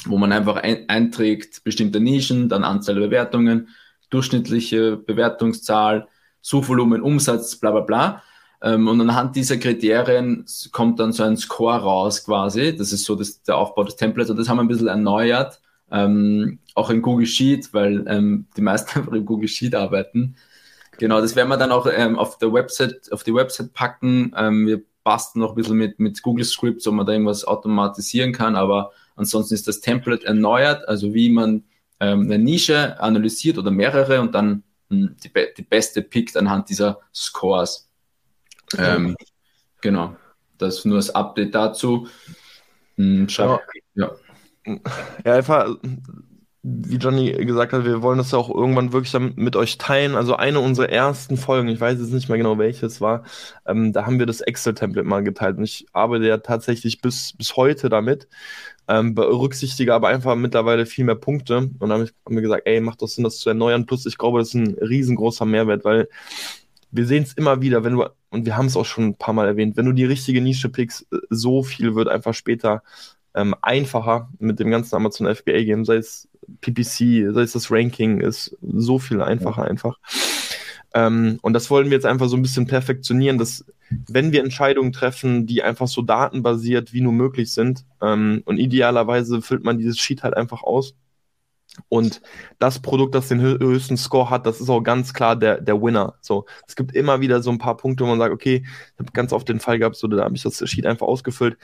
[0.09, 3.69] wo man einfach ein, einträgt bestimmte Nischen, dann Anzahl der Bewertungen,
[4.09, 6.07] durchschnittliche Bewertungszahl,
[6.41, 8.23] Suchvolumen, Umsatz, bla bla bla.
[8.61, 12.75] Ähm, und anhand dieser Kriterien kommt dann so ein Score raus quasi.
[12.75, 15.59] Das ist so das, der Aufbau des Templates und das haben wir ein bisschen erneuert.
[15.91, 20.35] Ähm, auch in Google Sheet, weil ähm, die meisten einfach in Google Sheet arbeiten.
[20.97, 24.33] Genau, das werden wir dann auch ähm, auf der Website, auf die Website packen.
[24.37, 28.31] Ähm, wir basteln noch ein bisschen mit, mit Google Scripts, ob man da irgendwas automatisieren
[28.31, 31.63] kann, aber Ansonsten ist das Template erneuert, also wie man
[31.99, 36.69] ähm, eine Nische analysiert oder mehrere und dann mh, hm, die, die beste pickt anhand
[36.69, 37.89] dieser Scores.
[38.77, 39.15] Ähm,
[39.81, 40.15] genau,
[40.57, 42.07] das ist nur das Update dazu.
[42.95, 43.59] Hm, ja.
[43.95, 44.11] ja.
[45.23, 45.75] ja, einfach
[46.67, 50.15] wie Johnny gesagt hat, wir wollen das ja auch irgendwann wirklich mit euch teilen.
[50.15, 53.23] Also eine unserer ersten Folgen, ich weiß jetzt nicht mehr genau welches war,
[53.67, 55.57] ähm, da haben wir das Excel-Template mal geteilt.
[55.57, 58.27] Und ich arbeite ja tatsächlich bis, bis heute damit
[58.87, 61.57] ähm, berücksichtige aber einfach mittlerweile viel mehr Punkte.
[61.57, 63.85] Und dann habe ich hab mir gesagt, ey, macht doch Sinn, das zu erneuern.
[63.85, 66.09] Plus, ich glaube, das ist ein riesengroßer Mehrwert, weil
[66.89, 69.33] wir sehen es immer wieder, wenn du, und wir haben es auch schon ein paar
[69.35, 72.81] Mal erwähnt, wenn du die richtige Nische pickst, so viel wird einfach später
[73.35, 76.27] ähm, einfacher mit dem ganzen Amazon FBA Game, sei es
[76.61, 79.67] PPC, sei es das Ranking, ist so viel einfacher ja.
[79.69, 79.97] einfach.
[80.93, 83.65] Ähm, und das wollen wir jetzt einfach so ein bisschen perfektionieren, dass
[84.07, 89.41] wenn wir Entscheidungen treffen, die einfach so datenbasiert wie nur möglich sind, ähm, und idealerweise
[89.41, 90.95] füllt man dieses Sheet halt einfach aus,
[91.89, 92.21] und
[92.59, 96.15] das Produkt, das den höchsten Score hat, das ist auch ganz klar der, der Winner.
[96.21, 99.11] So, es gibt immer wieder so ein paar Punkte, wo man sagt, okay, ich habe
[99.11, 101.57] ganz oft den Fall gehabt, so, da habe ich das Sheet einfach ausgefüllt.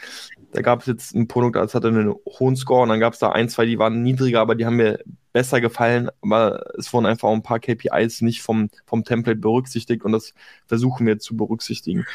[0.51, 3.19] Da gab es jetzt ein Produkt, das hatte einen hohen Score und dann gab es
[3.19, 4.99] da ein, zwei, die waren niedriger, aber die haben mir
[5.33, 10.03] besser gefallen, aber es wurden einfach auch ein paar KPIs nicht vom, vom Template berücksichtigt
[10.03, 10.33] und das
[10.67, 12.05] versuchen wir zu berücksichtigen.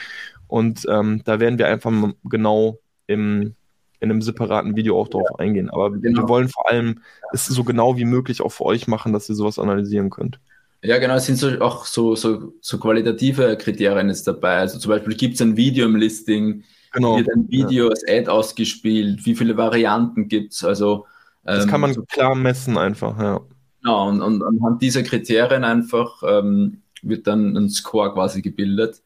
[0.48, 1.92] Und ähm, da werden wir einfach
[2.24, 3.54] genau im,
[4.00, 5.38] in einem separaten Video auch darauf ja.
[5.38, 5.70] eingehen.
[5.70, 6.22] Aber genau.
[6.22, 7.00] wir wollen vor allem
[7.32, 10.38] es so genau wie möglich auch für euch machen, dass ihr sowas analysieren könnt.
[10.82, 14.58] Ja, genau, es sind so, auch so, so, so qualitative Kriterien jetzt dabei.
[14.58, 17.16] Also zum Beispiel gibt es ein Video im Listing, genau.
[17.16, 20.64] wird ein Video als Ad ausgespielt, wie viele Varianten gibt es.
[20.64, 21.06] Also,
[21.44, 23.40] das ähm, kann man so, klar messen einfach, ja.
[23.82, 29.02] Genau, und, und anhand dieser Kriterien einfach ähm, wird dann ein Score quasi gebildet,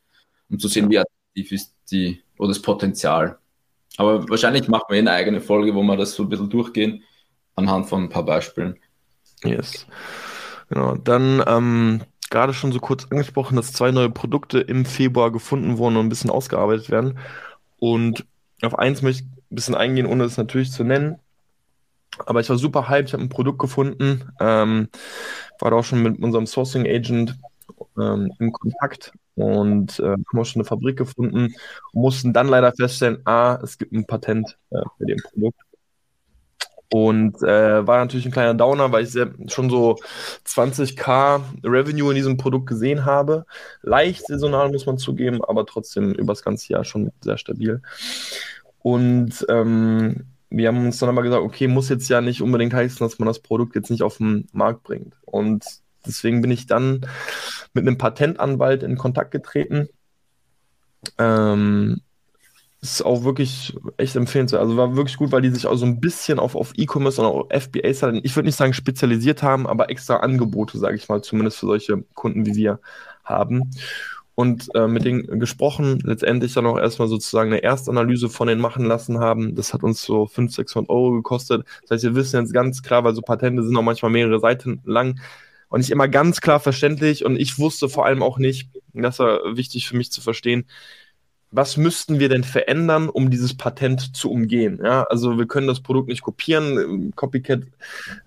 [0.49, 3.39] um zu sehen, wie attraktiv ist die oder das Potenzial.
[3.97, 7.03] Aber wahrscheinlich machen wir eine eigene Folge, wo wir das so ein bisschen durchgehen,
[7.57, 8.79] anhand von ein paar Beispielen.
[9.45, 9.87] Yes.
[10.71, 10.95] Genau.
[10.97, 15.97] Dann ähm, gerade schon so kurz angesprochen, dass zwei neue Produkte im Februar gefunden wurden
[15.97, 17.19] und ein bisschen ausgearbeitet werden.
[17.81, 18.25] Und
[18.63, 21.19] auf eins möchte ich ein bisschen eingehen, ohne es natürlich zu nennen.
[22.27, 24.89] Aber ich war super hyped, ich habe ein Produkt gefunden, ähm,
[25.59, 27.39] war da auch schon mit unserem Sourcing Agent
[27.99, 31.55] ähm, in Kontakt und äh, haben auch schon eine Fabrik gefunden
[31.93, 35.59] mussten dann leider feststellen, ah, es gibt ein Patent äh, für dem Produkt.
[36.93, 39.17] Und äh, war natürlich ein kleiner Downer, weil ich
[39.53, 39.97] schon so
[40.45, 43.47] 20k Revenue in diesem Produkt gesehen habe.
[43.83, 47.81] Leicht saisonal muss man zugeben, aber trotzdem über das ganze Jahr schon sehr stabil.
[48.81, 52.99] Und ähm, wir haben uns dann aber gesagt, okay, muss jetzt ja nicht unbedingt heißen,
[52.99, 55.15] dass man das Produkt jetzt nicht auf den Markt bringt.
[55.25, 55.65] Und
[56.05, 57.07] deswegen bin ich dann
[57.73, 59.89] mit einem Patentanwalt in Kontakt getreten.
[61.19, 62.01] Ähm,
[62.83, 64.63] ist auch wirklich echt empfehlenswert.
[64.63, 67.27] Also war wirklich gut, weil die sich auch so ein bisschen auf, auf E-Commerce und
[67.27, 71.23] auch FBAs halt, ich würde nicht sagen spezialisiert haben, aber extra Angebote, sage ich mal,
[71.23, 72.81] zumindest für solche Kunden wie wir
[73.23, 73.71] haben.
[74.35, 78.87] Und äh, mit denen gesprochen, letztendlich dann auch erstmal sozusagen eine Erstanalyse von denen machen
[78.87, 79.55] lassen haben.
[79.55, 81.67] Das hat uns so 500, 600 Euro gekostet.
[81.83, 84.81] Das heißt, wir wissen jetzt ganz klar, weil so Patente sind auch manchmal mehrere Seiten
[84.87, 85.21] lang
[85.69, 87.27] und nicht immer ganz klar verständlich.
[87.27, 90.65] Und ich wusste vor allem auch nicht, das war wichtig für mich zu verstehen,
[91.53, 94.81] was müssten wir denn verändern, um dieses Patent zu umgehen?
[94.83, 97.13] Ja, also wir können das Produkt nicht kopieren.
[97.17, 97.63] Copycat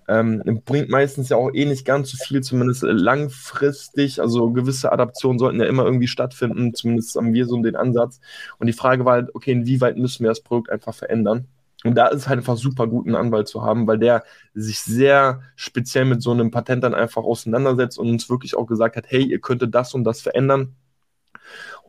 [0.10, 4.20] ähm, bringt meistens ja auch eh nicht ganz so viel, zumindest langfristig.
[4.20, 6.74] Also gewisse Adaptionen sollten ja immer irgendwie stattfinden.
[6.74, 8.20] Zumindest haben wir so den Ansatz.
[8.60, 11.48] Und die Frage war halt, okay, inwieweit müssen wir das Produkt einfach verändern?
[11.86, 14.80] Und da ist es halt einfach super gut, einen Anwalt zu haben, weil der sich
[14.80, 19.06] sehr speziell mit so einem Patent dann einfach auseinandersetzt und uns wirklich auch gesagt hat,
[19.08, 20.76] hey, ihr könntet das und das verändern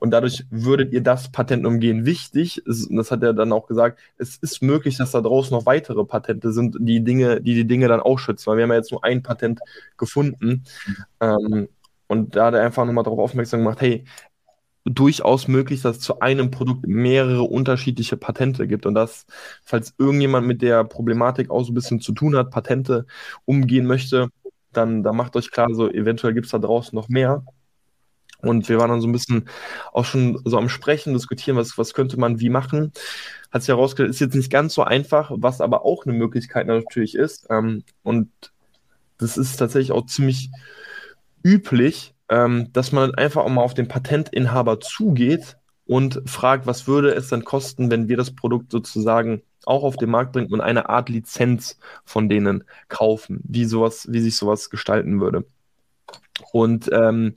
[0.00, 2.04] und dadurch würdet ihr das Patent umgehen.
[2.06, 6.04] Wichtig, das hat er dann auch gesagt, es ist möglich, dass da draußen noch weitere
[6.04, 8.92] Patente sind, die Dinge, die die Dinge dann auch schützen, weil wir haben ja jetzt
[8.92, 9.60] nur ein Patent
[9.96, 10.64] gefunden.
[11.20, 11.68] Ähm,
[12.06, 14.04] und da hat er einfach nochmal darauf aufmerksam gemacht, hey,
[14.84, 18.86] durchaus möglich, dass es zu einem Produkt mehrere unterschiedliche Patente gibt.
[18.86, 19.26] Und dass,
[19.64, 23.06] falls irgendjemand mit der Problematik auch so ein bisschen zu tun hat, Patente
[23.46, 24.28] umgehen möchte,
[24.72, 27.44] dann, dann macht euch klar, so eventuell gibt es da draußen noch mehr.
[28.46, 29.48] Und wir waren dann so ein bisschen
[29.92, 32.92] auch schon so am Sprechen, diskutieren, was, was könnte man wie machen.
[33.50, 37.14] Hat sich herausgestellt, ist jetzt nicht ganz so einfach, was aber auch eine Möglichkeit natürlich
[37.14, 37.46] ist.
[37.50, 38.30] Ähm, und
[39.18, 40.50] das ist tatsächlich auch ziemlich
[41.42, 47.14] üblich, ähm, dass man einfach auch mal auf den Patentinhaber zugeht und fragt, was würde
[47.14, 50.88] es dann kosten, wenn wir das Produkt sozusagen auch auf den Markt bringen und eine
[50.88, 55.44] Art Lizenz von denen kaufen, wie sowas, wie sich sowas gestalten würde.
[56.52, 57.34] Und ähm,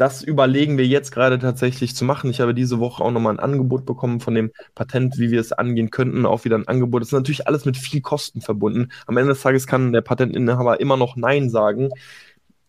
[0.00, 2.30] das überlegen wir jetzt gerade tatsächlich zu machen.
[2.30, 5.52] Ich habe diese Woche auch nochmal ein Angebot bekommen von dem Patent, wie wir es
[5.52, 6.24] angehen könnten.
[6.24, 7.02] Auch wieder ein Angebot.
[7.02, 8.90] Das ist natürlich alles mit viel Kosten verbunden.
[9.06, 11.90] Am Ende des Tages kann der Patentinhaber immer noch Nein sagen.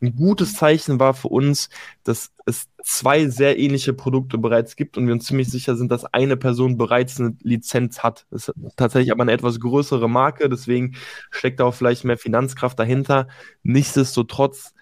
[0.01, 1.69] Ein gutes Zeichen war für uns,
[2.03, 6.03] dass es zwei sehr ähnliche Produkte bereits gibt und wir uns ziemlich sicher sind, dass
[6.03, 8.25] eine Person bereits eine Lizenz hat.
[8.29, 10.95] Das ist tatsächlich aber eine etwas größere Marke, deswegen
[11.29, 13.29] steckt da auch vielleicht mehr Finanzkraft dahinter.
[13.63, 14.73] Nichtsdestotrotz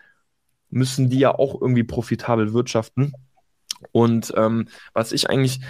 [0.70, 3.14] müssen die ja auch irgendwie profitabel wirtschaften.
[3.92, 5.62] Und ähm, was ich eigentlich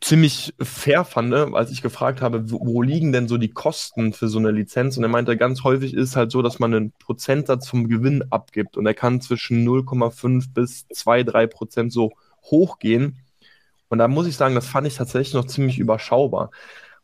[0.00, 4.38] ziemlich fair fand, als ich gefragt habe, wo, liegen denn so die Kosten für so
[4.38, 4.96] eine Lizenz?
[4.96, 8.76] Und er meinte, ganz häufig ist halt so, dass man einen Prozentsatz vom Gewinn abgibt
[8.76, 12.12] und er kann zwischen 0,5 bis 2, 3 Prozent so
[12.44, 13.18] hochgehen.
[13.88, 16.50] Und da muss ich sagen, das fand ich tatsächlich noch ziemlich überschaubar,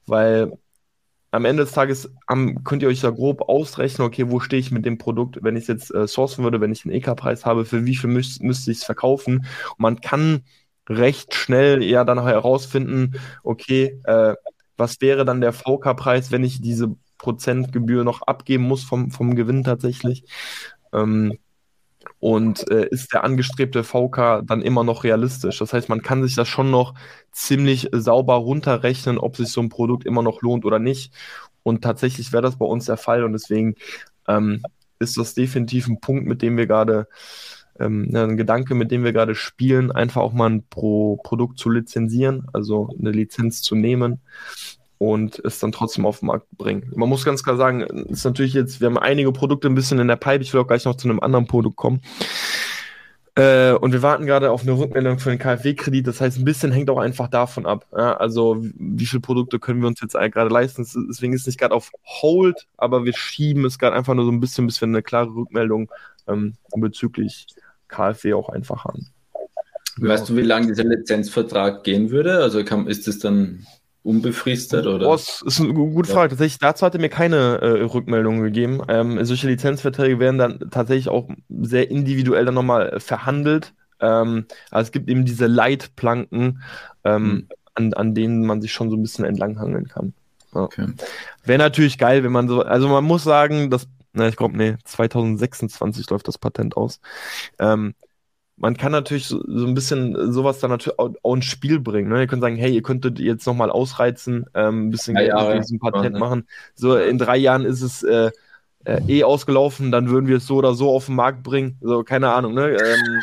[0.07, 0.59] weil
[1.31, 4.71] am Ende des Tages am, könnt ihr euch da grob ausrechnen, okay, wo stehe ich
[4.71, 7.64] mit dem Produkt, wenn ich es jetzt äh, sourcen würde, wenn ich einen EK-Preis habe,
[7.64, 9.47] für wie viel müß, müsste ich es verkaufen?
[9.71, 10.43] Und man kann
[10.88, 14.35] recht schnell ja dann herausfinden, okay, äh,
[14.77, 19.64] was wäre dann der VK-Preis, wenn ich diese Prozentgebühr noch abgeben muss vom, vom Gewinn
[19.64, 20.25] tatsächlich?
[20.93, 21.38] Ähm,
[22.21, 25.59] und äh, ist der angestrebte VK dann immer noch realistisch.
[25.59, 26.94] Das heißt, man kann sich das schon noch
[27.33, 31.12] ziemlich sauber runterrechnen, ob sich so ein Produkt immer noch lohnt oder nicht.
[31.62, 33.75] Und tatsächlich wäre das bei uns der Fall und deswegen
[34.27, 34.62] ähm,
[34.99, 37.09] ist das definitiv ein Punkt, mit dem wir gerade,
[37.79, 41.71] ähm, ein Gedanke, mit dem wir gerade spielen, einfach auch mal ein Pro Produkt zu
[41.71, 44.21] lizenzieren, also eine Lizenz zu nehmen
[44.99, 46.93] und es dann trotzdem auf den Markt bringen.
[46.95, 50.09] Man muss ganz klar sagen, ist natürlich jetzt, wir haben einige Produkte ein bisschen in
[50.09, 52.01] der Pipe, ich will auch gleich noch zu einem anderen Produkt kommen.
[53.39, 56.09] Äh, und wir warten gerade auf eine Rückmeldung für den KfW-Kredit.
[56.09, 57.87] Das heißt, ein bisschen hängt auch einfach davon ab.
[57.93, 58.17] Ja?
[58.17, 60.85] Also, wie viele Produkte können wir uns jetzt gerade leisten?
[61.09, 64.33] Deswegen ist es nicht gerade auf Hold, aber wir schieben es gerade einfach nur so
[64.33, 65.89] ein bisschen, bis wir eine klare Rückmeldung
[66.27, 67.47] ähm, bezüglich
[67.87, 69.07] KfW auch einfach haben.
[69.99, 72.39] Weißt du, wie lange dieser Lizenzvertrag gehen würde?
[72.39, 73.67] Also kann, ist es dann
[74.09, 75.07] unbefristet oder?
[75.07, 76.25] Oh, das ist eine gute Frage.
[76.25, 76.29] Ja.
[76.31, 78.81] Tatsächlich, dazu hat er mir keine äh, Rückmeldung gegeben.
[78.88, 81.29] Ähm, solche Lizenzverträge werden dann tatsächlich auch
[81.61, 83.75] sehr individuell dann nochmal verhandelt.
[84.01, 86.62] Ähm, also es gibt eben diese Leitplanken,
[87.05, 87.49] ähm, mhm.
[87.75, 90.14] an, an denen man sich schon so ein bisschen entlanghangeln kann.
[90.53, 90.87] Okay.
[91.44, 94.77] Wäre natürlich geil, wenn man so, also man muss sagen, dass, na, ich glaube, nee,
[94.85, 97.01] 2026 läuft das Patent aus.
[97.59, 97.94] Ähm,
[98.59, 102.09] man kann natürlich so, so, ein bisschen sowas dann natürlich auch, auch ins Spiel bringen.
[102.09, 102.21] Ne?
[102.21, 105.79] Ihr könnt sagen, hey, ihr könntet jetzt nochmal ausreizen, ähm, ein bisschen Geld für diesen
[105.79, 106.47] Patent ja, machen.
[106.75, 108.31] So in drei Jahren ist es äh,
[108.85, 111.77] äh, eh ausgelaufen, dann würden wir es so oder so auf den Markt bringen.
[111.81, 112.77] So, keine Ahnung, ne?
[112.77, 113.21] Ähm,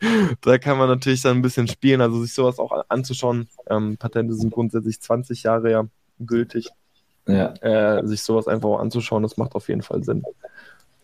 [0.40, 3.48] da kann man natürlich dann ein bisschen spielen, also sich sowas auch anzuschauen.
[3.68, 5.84] Ähm, Patente sind grundsätzlich 20 Jahre ja
[6.20, 6.68] gültig.
[7.26, 7.54] Ja.
[7.62, 10.22] Äh, sich sowas einfach auch anzuschauen, das macht auf jeden Fall Sinn.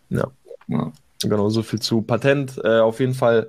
[0.09, 0.27] Ja.
[0.67, 0.91] ja.
[1.23, 2.59] Genau, so viel zu Patent.
[2.63, 3.47] Äh, auf jeden Fall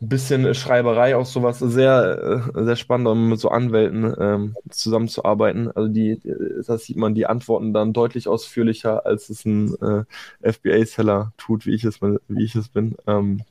[0.00, 5.70] ein bisschen Schreiberei, auch sowas sehr, äh, sehr spannend, um mit so Anwälten ähm, zusammenzuarbeiten.
[5.70, 6.20] Also die,
[6.66, 11.74] das sieht man, die antworten dann deutlich ausführlicher, als es ein äh, FBA-Seller tut, wie
[11.74, 12.96] ich es, wie ich es bin.
[13.06, 13.42] Ähm,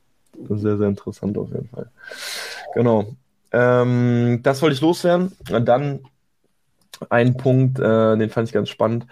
[0.48, 1.90] sehr, sehr interessant auf jeden Fall.
[2.74, 3.16] Genau.
[3.50, 5.32] Ähm, das wollte ich loswerden.
[5.50, 6.00] Und dann
[7.08, 9.06] ein Punkt, äh, den fand ich ganz spannend.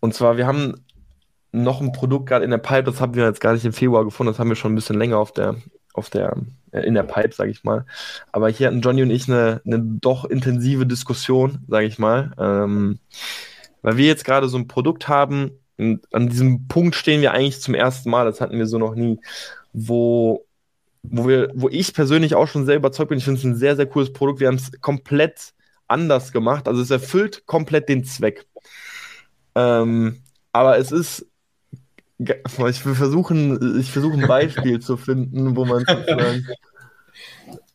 [0.00, 0.84] Und zwar, wir haben
[1.54, 4.04] noch ein Produkt gerade in der Pipe, das haben wir jetzt gar nicht im Februar
[4.04, 5.56] gefunden, das haben wir schon ein bisschen länger auf der,
[5.92, 6.36] auf der,
[6.72, 7.86] äh, in der Pipe, sage ich mal.
[8.32, 12.32] Aber hier hatten Johnny und ich eine, eine doch intensive Diskussion, sage ich mal.
[12.38, 12.98] Ähm,
[13.82, 17.60] weil wir jetzt gerade so ein Produkt haben, und an diesem Punkt stehen wir eigentlich
[17.60, 19.20] zum ersten Mal, das hatten wir so noch nie,
[19.72, 20.46] wo,
[21.02, 23.18] wo, wir, wo ich persönlich auch schon sehr überzeugt bin.
[23.18, 24.40] Ich finde es ein sehr, sehr cooles Produkt.
[24.40, 25.52] Wir haben es komplett
[25.88, 26.68] anders gemacht.
[26.68, 28.46] Also es erfüllt komplett den Zweck.
[29.56, 31.26] Ähm, aber es ist
[32.18, 35.84] ich will versuchen, ich versuche ein Beispiel zu finden, wo man.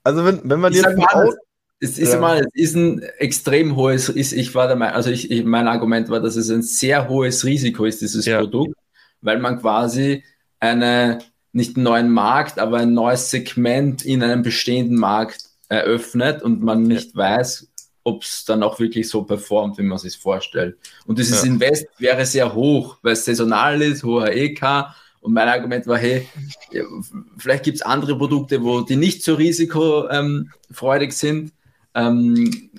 [0.03, 0.97] Also wenn, wenn man jetzt.
[0.97, 1.35] Mal,
[1.81, 2.19] es ist ja.
[2.19, 5.67] mal, es ist ein extrem hohes, ist, ich war der Meinung, also ich, ich, mein
[5.67, 8.39] Argument war, dass es ein sehr hohes Risiko ist, dieses ja.
[8.39, 8.75] Produkt,
[9.21, 10.23] weil man quasi
[10.59, 11.19] eine,
[11.53, 16.83] nicht einen neuen Markt, aber ein neues Segment in einem bestehenden Markt eröffnet und man
[16.83, 17.17] nicht ja.
[17.17, 17.69] weiß,
[18.03, 20.77] ob es dann auch wirklich so performt, wie man sich vorstellt.
[21.05, 21.49] Und dieses ja.
[21.49, 24.87] Invest wäre sehr hoch, weil es saisonal ist, hoher EK.
[25.21, 26.27] Und mein Argument war, hey,
[27.37, 31.51] vielleicht gibt es andere Produkte, wo die nicht so risikofreudig sind.
[31.93, 32.69] Ähm,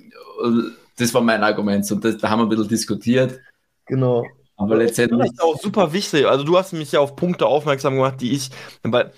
[0.97, 3.39] das war mein Argument und das, da haben wir ein bisschen diskutiert.
[3.85, 4.25] Genau.
[4.57, 5.19] Aber letztendlich.
[5.19, 6.27] Das ist auch super wichtig.
[6.27, 8.49] Also, du hast mich ja auf Punkte aufmerksam gemacht, die ich,
[8.83, 9.11] weil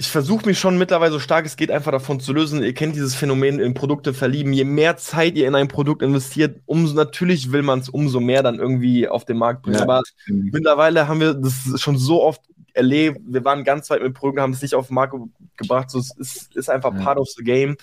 [0.00, 2.62] ich versuche mich schon mittlerweile so stark es geht einfach davon zu lösen.
[2.62, 4.52] Ihr kennt dieses Phänomen in Produkte verlieben.
[4.52, 8.44] Je mehr Zeit ihr in ein Produkt investiert, umso natürlich will man es umso mehr
[8.44, 9.78] dann irgendwie auf den Markt bringen.
[9.78, 9.82] Ja.
[9.82, 12.42] Aber mittlerweile haben wir das schon so oft
[12.74, 13.18] erlebt.
[13.26, 15.16] Wir waren ganz weit mit Produkten, haben es nicht auf den Markt
[15.56, 15.90] gebracht.
[15.90, 17.02] So, es ist, ist einfach ja.
[17.02, 17.76] part of the game.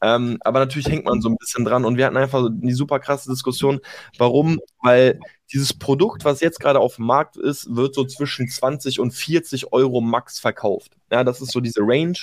[0.00, 3.00] Ähm, aber natürlich hängt man so ein bisschen dran und wir hatten einfach die super
[3.00, 3.80] krasse Diskussion.
[4.16, 4.60] Warum?
[4.80, 5.20] Weil
[5.52, 9.72] dieses Produkt, was jetzt gerade auf dem Markt ist, wird so zwischen 20 und 40
[9.72, 10.92] Euro max verkauft.
[11.10, 12.16] Ja, das ist so diese Range.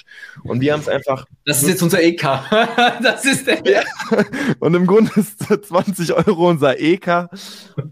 [0.43, 1.25] Und wir haben es einfach.
[1.45, 2.21] Das ist jetzt unser EK.
[3.03, 3.61] das ist der.
[3.65, 3.81] Ja.
[4.59, 7.29] Und im Grunde ist 20 Euro unser EK.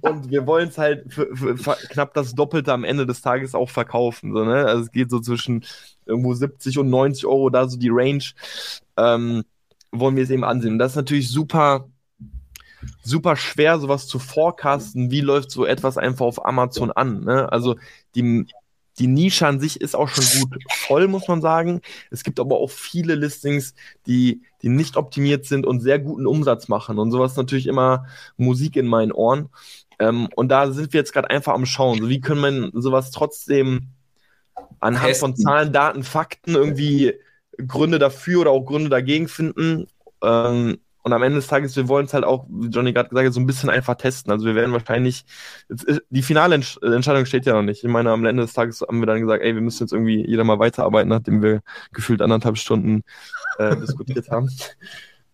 [0.01, 3.55] Und wir wollen es halt für, für, für, knapp das Doppelte am Ende des Tages
[3.55, 4.33] auch verkaufen.
[4.33, 4.65] So, ne?
[4.65, 5.65] Also es geht so zwischen
[6.05, 8.23] irgendwo 70 und 90 Euro, da so die Range.
[8.95, 9.43] Ähm,
[9.91, 10.73] wollen wir es eben ansehen.
[10.73, 11.89] Und das ist natürlich super
[13.03, 15.11] super schwer, sowas zu forecasten.
[15.11, 17.23] Wie läuft so etwas einfach auf Amazon an?
[17.23, 17.51] Ne?
[17.51, 17.75] Also
[18.15, 18.45] die,
[18.99, 21.81] die Nische an sich ist auch schon gut voll, muss man sagen.
[22.11, 23.73] Es gibt aber auch viele Listings,
[24.07, 26.97] die, die nicht optimiert sind und sehr guten Umsatz machen.
[26.97, 28.05] Und sowas ist natürlich immer
[28.37, 29.49] Musik in meinen Ohren.
[29.99, 31.99] Ähm, und da sind wir jetzt gerade einfach am Schauen.
[31.99, 33.89] So, wie können man sowas trotzdem
[34.79, 35.29] anhand Testen.
[35.29, 37.13] von Zahlen, Daten, Fakten irgendwie
[37.67, 39.87] Gründe dafür oder auch Gründe dagegen finden?
[40.21, 43.27] Ähm, und am Ende des Tages, wir wollen es halt auch, wie Johnny gerade gesagt
[43.27, 44.31] hat, so ein bisschen einfach testen.
[44.31, 45.23] Also wir werden wahrscheinlich,
[46.09, 47.83] die finale Entscheidung steht ja noch nicht.
[47.83, 50.27] Ich meine, am Ende des Tages haben wir dann gesagt, ey, wir müssen jetzt irgendwie
[50.27, 51.61] jeder mal weiterarbeiten, nachdem wir
[51.93, 53.03] gefühlt anderthalb Stunden
[53.59, 54.49] äh, diskutiert haben.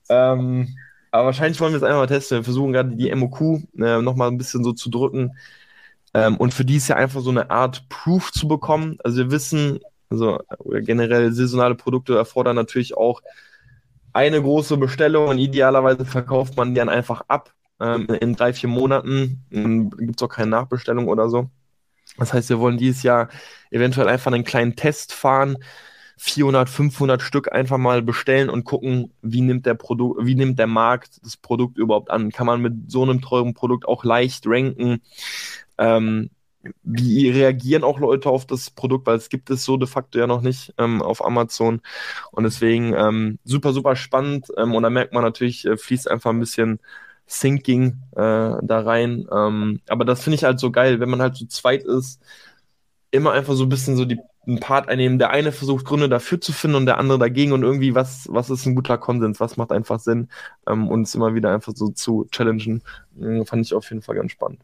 [0.10, 0.76] Ähm,
[1.10, 2.40] aber wahrscheinlich wollen wir es einfach mal testen.
[2.40, 5.38] Wir versuchen gerade die MOQ äh, nochmal ein bisschen so zu drücken.
[6.14, 8.98] Ähm, und für die ist ja einfach so eine Art Proof zu bekommen.
[9.06, 9.80] Also wir wissen,
[10.10, 10.38] also
[10.82, 13.22] generell saisonale Produkte erfordern natürlich auch
[14.14, 18.70] eine große Bestellung und idealerweise verkauft man die dann einfach ab ähm, in drei, vier
[18.70, 19.44] Monaten.
[19.50, 21.50] Gibt es auch keine Nachbestellung oder so.
[22.18, 23.30] Das heißt, wir wollen dieses Jahr
[23.72, 25.58] eventuell einfach einen kleinen Test fahren,
[26.18, 30.68] 400, 500 Stück einfach mal bestellen und gucken, wie nimmt der Produkt, wie nimmt der
[30.68, 32.32] Markt das Produkt überhaupt an?
[32.32, 35.02] Kann man mit so einem teuren Produkt auch leicht ranken?
[35.80, 36.30] Ähm,
[36.84, 40.28] wie reagieren auch Leute auf das Produkt, weil es gibt es so de facto ja
[40.28, 41.82] noch nicht ähm, auf Amazon.
[42.32, 44.48] Und deswegen ähm, super, super spannend.
[44.58, 46.80] Ähm, und da merkt man natürlich, äh, fließt einfach ein bisschen
[47.28, 49.28] Thinking äh, da rein.
[49.32, 52.22] Ähm, aber das finde ich halt so geil, wenn man halt so zweit ist,
[53.12, 55.20] immer einfach so ein bisschen so die einen Part einnehmen.
[55.20, 58.50] Der eine versucht Gründe dafür zu finden und der andere dagegen und irgendwie, was, was
[58.50, 60.30] ist ein guter Konsens, was macht einfach Sinn,
[60.68, 62.84] ähm, uns immer wieder einfach so zu challengen.
[63.20, 64.62] Ähm, fand ich auf jeden Fall ganz spannend.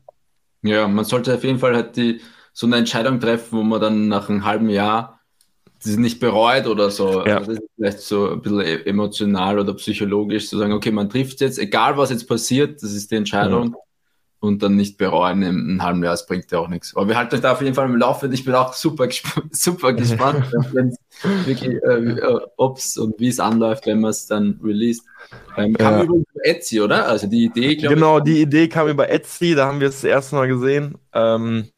[0.64, 2.22] Ja, man sollte auf jeden Fall halt die,
[2.54, 5.22] so eine Entscheidung treffen, wo man dann nach einem halben Jahr
[5.84, 7.26] das nicht bereut oder so.
[7.26, 7.38] Ja.
[7.38, 11.10] Also das ist vielleicht so ein bisschen e-, emotional oder psychologisch zu sagen, okay, man
[11.10, 13.76] trifft jetzt, egal was jetzt passiert, das ist die Entscheidung.
[14.40, 16.96] Und dann nicht bereuen im, im halben Jahr, das bringt ja auch nichts.
[16.96, 18.30] Aber wir halten euch da auf jeden Fall im Laufe.
[18.32, 19.08] Ich bin auch super,
[19.52, 20.46] super gespannt,
[21.46, 25.06] wirklich, äh, äh ob es und wie es anläuft, wenn man es dann released.
[25.58, 26.04] Ähm, kam ja.
[26.04, 27.08] über Etsy, oder?
[27.08, 30.04] Also die Idee, Genau, ich, die Idee kam über Etsy, da haben wir es das
[30.04, 30.98] erste Mal gesehen.
[31.14, 31.70] Ähm,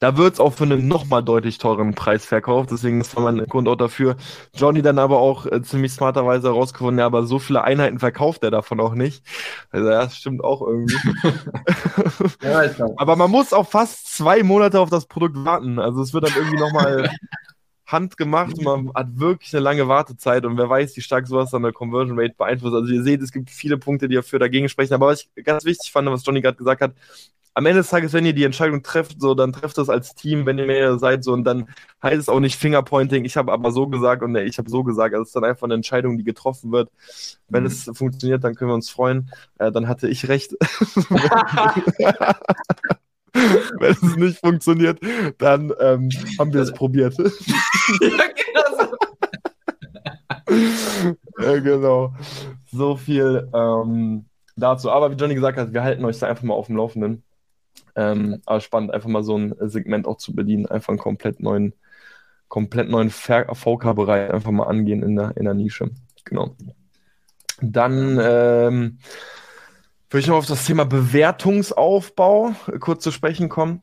[0.00, 2.70] da wird es auch für einen nochmal deutlich teuren Preis verkauft.
[2.72, 4.16] Deswegen ist mein Grund auch dafür.
[4.54, 8.50] Johnny dann aber auch äh, ziemlich smarterweise herausgefunden, ja, aber so viele Einheiten verkauft er
[8.50, 9.22] davon auch nicht.
[9.70, 10.96] Also das stimmt auch irgendwie.
[12.42, 12.62] ja,
[12.96, 15.78] aber man muss auch fast zwei Monate auf das Produkt warten.
[15.78, 17.10] Also es wird dann irgendwie nochmal
[17.86, 21.62] handgemacht und man hat wirklich eine lange Wartezeit und wer weiß, wie stark sowas dann
[21.62, 22.74] eine Conversion Rate beeinflusst.
[22.74, 24.94] Also ihr seht, es gibt viele Punkte, die dafür dagegen sprechen.
[24.94, 26.94] Aber was ich ganz wichtig fand, was Johnny gerade gesagt hat,
[27.54, 30.46] am Ende des Tages, wenn ihr die Entscheidung trefft, so, dann trefft das als Team,
[30.46, 31.68] wenn ihr mehr seid, so, und dann
[32.02, 35.14] heißt es auch nicht Fingerpointing, ich habe aber so gesagt und ich habe so gesagt.
[35.14, 36.90] Also es ist dann einfach eine Entscheidung, die getroffen wird.
[37.48, 37.68] Wenn mhm.
[37.68, 39.30] es funktioniert, dann können wir uns freuen.
[39.58, 40.52] Äh, dann hatte ich recht.
[43.32, 45.00] wenn es nicht funktioniert,
[45.38, 47.16] dann ähm, haben wir es probiert.
[48.00, 48.96] genau so.
[51.40, 52.14] ja, genau.
[52.72, 54.26] So viel ähm,
[54.56, 54.90] dazu.
[54.90, 57.22] Aber wie Johnny gesagt hat, wir halten euch da einfach mal auf dem Laufenden.
[57.96, 61.74] Ähm, aber spannend, einfach mal so ein Segment auch zu bedienen, einfach einen komplett neuen,
[62.48, 65.90] komplett neuen VK-Bereich einfach mal angehen in der, in der Nische.
[66.24, 66.56] Genau.
[67.60, 68.98] Dann ähm,
[70.08, 73.82] würde ich noch auf das Thema Bewertungsaufbau kurz zu sprechen kommen.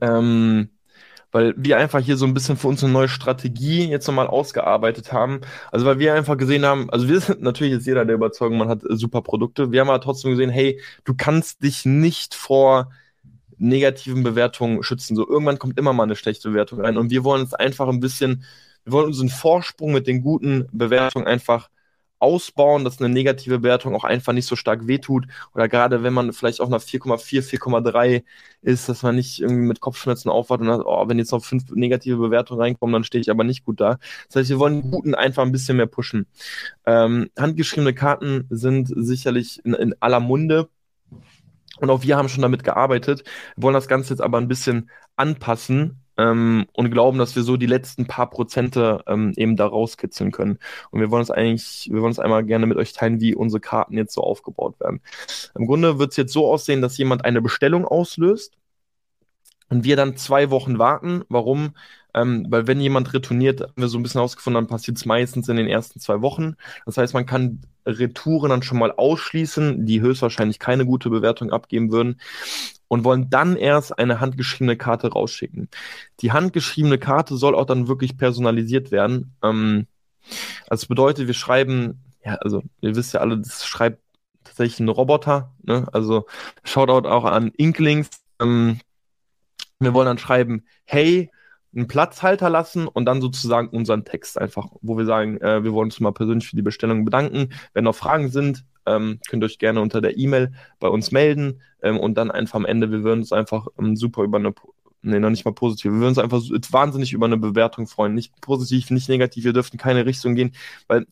[0.00, 0.70] Ähm,
[1.32, 5.12] weil wir einfach hier so ein bisschen für uns eine neue Strategie jetzt nochmal ausgearbeitet
[5.12, 5.40] haben.
[5.72, 8.68] Also weil wir einfach gesehen haben, also wir sind natürlich jetzt jeder der Überzeugung, man
[8.68, 9.72] hat äh, super Produkte.
[9.72, 12.90] Wir haben aber trotzdem gesehen, hey, du kannst dich nicht vor
[13.58, 15.16] negativen Bewertungen schützen.
[15.16, 18.00] So irgendwann kommt immer mal eine schlechte Bewertung rein und wir wollen uns einfach ein
[18.00, 18.44] bisschen,
[18.84, 21.70] wir wollen unseren Vorsprung mit den guten Bewertungen einfach
[22.22, 25.26] ausbauen, dass eine negative Bewertung auch einfach nicht so stark wehtut.
[25.54, 28.22] Oder gerade wenn man vielleicht auch nach 4,4, 4,3
[28.62, 31.70] ist, dass man nicht irgendwie mit Kopfschmerzen aufwacht und sagt, oh, wenn jetzt noch fünf
[31.72, 33.98] negative Bewertungen reinkommen, dann stehe ich aber nicht gut da.
[34.28, 36.26] Das heißt, wir wollen Guten einfach ein bisschen mehr pushen.
[36.86, 40.68] Ähm, handgeschriebene Karten sind sicherlich in, in aller Munde.
[41.78, 43.24] Und auch wir haben schon damit gearbeitet.
[43.56, 47.56] Wir wollen das Ganze jetzt aber ein bisschen anpassen, ähm, und glauben, dass wir so
[47.56, 50.58] die letzten paar Prozente ähm, eben da rauskitzeln können.
[50.90, 53.60] Und wir wollen uns eigentlich, wir wollen uns einmal gerne mit euch teilen, wie unsere
[53.60, 55.00] Karten jetzt so aufgebaut werden.
[55.56, 58.56] Im Grunde wird es jetzt so aussehen, dass jemand eine Bestellung auslöst
[59.68, 61.24] und wir dann zwei Wochen warten.
[61.28, 61.74] Warum?
[62.14, 65.48] Ähm, weil wenn jemand retourniert, haben wir so ein bisschen herausgefunden, dann passiert es meistens
[65.48, 66.56] in den ersten zwei Wochen.
[66.86, 71.90] Das heißt, man kann Retouren dann schon mal ausschließen, die höchstwahrscheinlich keine gute Bewertung abgeben
[71.90, 72.20] würden
[72.92, 75.70] und wollen dann erst eine handgeschriebene Karte rausschicken.
[76.20, 79.34] Die handgeschriebene Karte soll auch dann wirklich personalisiert werden.
[79.42, 79.86] Ähm,
[80.68, 84.02] also das bedeutet, wir schreiben, ja, also ihr wisst ja alle, das schreibt
[84.44, 85.86] tatsächlich ein Roboter, ne?
[85.94, 86.26] Also
[86.64, 88.10] Shoutout auch an Inklings.
[88.42, 88.78] Ähm,
[89.78, 91.30] wir wollen dann schreiben, hey,
[91.74, 95.86] einen Platzhalter lassen und dann sozusagen unseren Text einfach, wo wir sagen, äh, wir wollen
[95.86, 97.54] uns mal persönlich für die Bestellung bedanken.
[97.72, 101.98] Wenn noch Fragen sind, ähm, könnt euch gerne unter der E-Mail bei uns melden ähm,
[101.98, 104.54] und dann einfach am Ende, wir würden uns einfach ähm, super über eine,
[105.02, 108.14] nee, noch nicht mal positiv, wir würden uns einfach wahnsinnig über eine Bewertung freuen.
[108.14, 110.52] Nicht positiv, nicht negativ, wir dürften keine Richtung gehen,
[110.88, 111.06] weil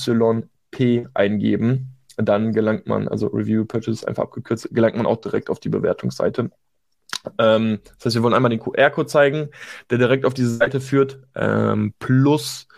[1.14, 1.88] eingeben.
[2.16, 6.50] dann gelangt man, also Review Purchase einfach abgekürzt, gelangt man auch direkt auf die Bewertungsseite.
[7.38, 9.48] Ähm, das heißt, wir wollen einmal den QR-Code zeigen,
[9.90, 12.68] der direkt auf diese Seite führt, ähm, plus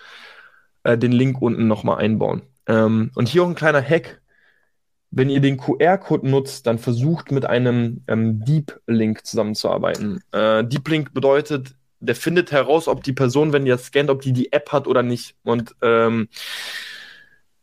[0.84, 2.42] äh, den Link unten nochmal einbauen.
[2.66, 4.20] Ähm, und hier auch ein kleiner Hack.
[5.16, 10.22] Wenn ihr den QR-Code nutzt, dann versucht mit einem ähm, Deep Link zusammenzuarbeiten.
[10.30, 14.34] Äh, Deep Link bedeutet, der findet heraus, ob die Person, wenn ihr scannt, ob die
[14.34, 15.34] die App hat oder nicht.
[15.42, 16.28] Und ähm,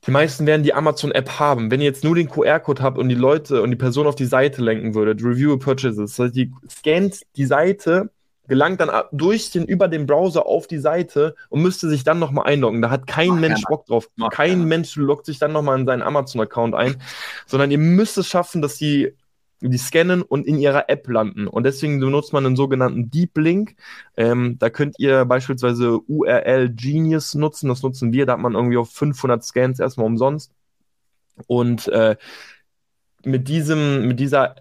[0.07, 1.69] die meisten werden die Amazon-App haben.
[1.69, 4.25] Wenn ihr jetzt nur den QR-Code habt und die Leute und die Person auf die
[4.25, 8.09] Seite lenken würdet, Review Purchases, das heißt, die scannt die Seite,
[8.47, 12.45] gelangt dann durch den, über den Browser auf die Seite und müsste sich dann nochmal
[12.45, 12.81] einloggen.
[12.81, 13.61] Da hat kein Mach Mensch.
[13.67, 14.09] Bock drauf.
[14.15, 14.65] Mach kein keiner.
[14.65, 17.01] Mensch loggt sich dann nochmal in seinen Amazon-Account ein,
[17.45, 19.13] sondern ihr müsst es schaffen, dass die
[19.69, 21.47] die scannen und in ihrer App landen.
[21.47, 23.75] Und deswegen benutzt man einen sogenannten Deep Link.
[24.17, 27.69] Ähm, da könnt ihr beispielsweise URL Genius nutzen.
[27.69, 28.25] Das nutzen wir.
[28.25, 30.51] Da hat man irgendwie auf 500 Scans erstmal umsonst.
[31.47, 32.17] Und äh,
[33.23, 34.55] mit diesem, mit dieser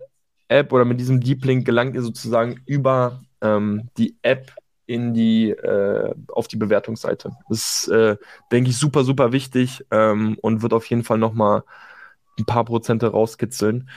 [0.47, 4.53] App oder mit diesem Deep Link gelangt ihr sozusagen über ähm, die App
[4.87, 7.31] in die, äh, auf die Bewertungsseite.
[7.49, 8.17] Das ist, äh,
[8.51, 11.63] denke ich, super, super wichtig ähm, und wird auf jeden Fall nochmal
[12.39, 13.89] ein paar Prozente rauskitzeln.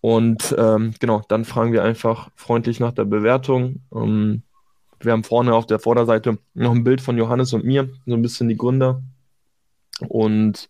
[0.00, 3.80] Und ähm, genau, dann fragen wir einfach freundlich nach der Bewertung.
[3.94, 4.42] Ähm,
[5.00, 8.22] wir haben vorne auf der Vorderseite noch ein Bild von Johannes und mir, so ein
[8.22, 9.02] bisschen die Gründer.
[10.08, 10.68] Und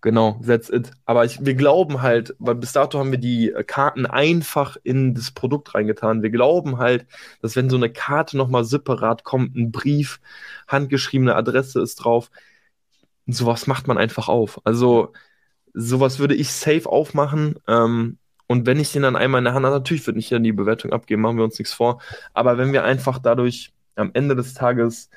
[0.00, 0.92] genau, that's it.
[1.04, 5.32] Aber ich, wir glauben halt, weil bis dato haben wir die Karten einfach in das
[5.32, 6.22] Produkt reingetan.
[6.22, 7.06] Wir glauben halt,
[7.42, 10.20] dass wenn so eine Karte nochmal separat kommt, ein Brief,
[10.68, 12.30] handgeschriebene Adresse ist drauf,
[13.26, 14.60] sowas macht man einfach auf.
[14.64, 15.12] Also
[15.74, 17.56] sowas würde ich safe aufmachen.
[17.68, 20.38] Ähm, und wenn ich den dann einmal in der Hand habe, natürlich würde ich ja
[20.38, 22.00] die Bewertung abgeben, machen wir uns nichts vor.
[22.34, 25.10] Aber wenn wir einfach dadurch am Ende des Tages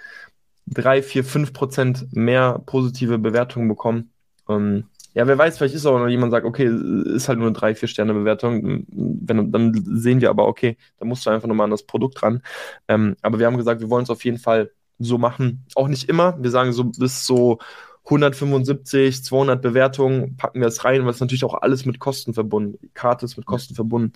[0.68, 4.12] drei, vier, fünf Prozent mehr positive Bewertungen bekommen,
[4.50, 7.56] ähm, ja, wer weiß, vielleicht ist auch noch jemand sagt, okay, ist halt nur eine
[7.56, 8.86] drei, vier Sterne Bewertung.
[8.90, 12.42] Wenn, dann sehen wir aber, okay, da musst du einfach nochmal an das Produkt ran.
[12.88, 15.66] Ähm, aber wir haben gesagt, wir wollen es auf jeden Fall so machen.
[15.76, 16.42] Auch nicht immer.
[16.42, 17.60] Wir sagen so bis so
[18.06, 22.78] 175, 200 Bewertungen packen wir es rein, es natürlich auch alles mit Kosten verbunden.
[22.82, 24.12] Die Karte ist mit Kosten verbunden.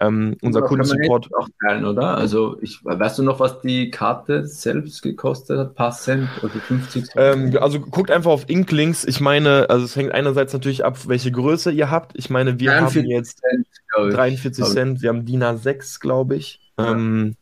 [0.00, 1.28] Ähm, unser ja, Kundensupport.
[1.34, 2.16] auch teilen, oder?
[2.16, 5.74] Also, ich, weißt du noch, was die Karte selbst gekostet hat?
[5.74, 7.14] Paar Cent oder 50 Cent?
[7.16, 9.04] Ähm, also, guckt einfach auf Inklinks.
[9.04, 12.12] Ich meine, also, es hängt einerseits natürlich ab, welche Größe ihr habt.
[12.16, 13.66] Ich meine, wir haben jetzt Cent,
[14.14, 15.02] 43 Cent.
[15.02, 16.60] Wir haben DIN A6, glaube ich.
[16.78, 16.92] Ja.
[16.92, 17.36] Ähm,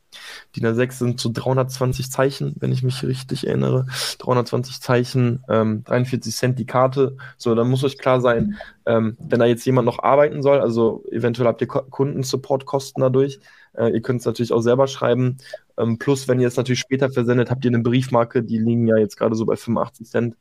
[0.57, 3.87] DIN A6 sind so 320 Zeichen, wenn ich mich richtig erinnere.
[4.19, 7.17] 320 Zeichen, ähm, 43 Cent die Karte.
[7.37, 8.57] So, dann muss euch klar sein,
[8.87, 13.41] ähm, wenn da jetzt jemand noch arbeiten soll, also eventuell habt ihr Kundensupport-Kosten dadurch.
[13.75, 15.39] Äh, ihr könnt es natürlich auch selber schreiben.
[15.77, 18.97] Ähm, plus, wenn ihr es natürlich später versendet, habt ihr eine Briefmarke, die liegen ja
[18.97, 20.37] jetzt gerade so bei 85 Cent.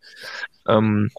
[0.67, 1.09] Ähm,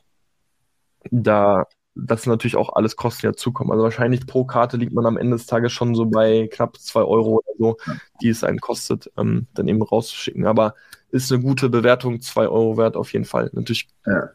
[1.11, 3.73] da das natürlich auch alles Kosten dazukommen.
[3.73, 7.03] Also wahrscheinlich pro Karte liegt man am Ende des Tages schon so bei knapp zwei
[7.03, 7.77] Euro oder so,
[8.21, 10.47] die es einen kostet, ähm, dann eben rauszuschicken.
[10.47, 10.75] Aber
[11.11, 13.51] ist eine gute Bewertung, zwei Euro wert auf jeden Fall.
[13.53, 13.89] Natürlich.
[14.07, 14.31] Ja.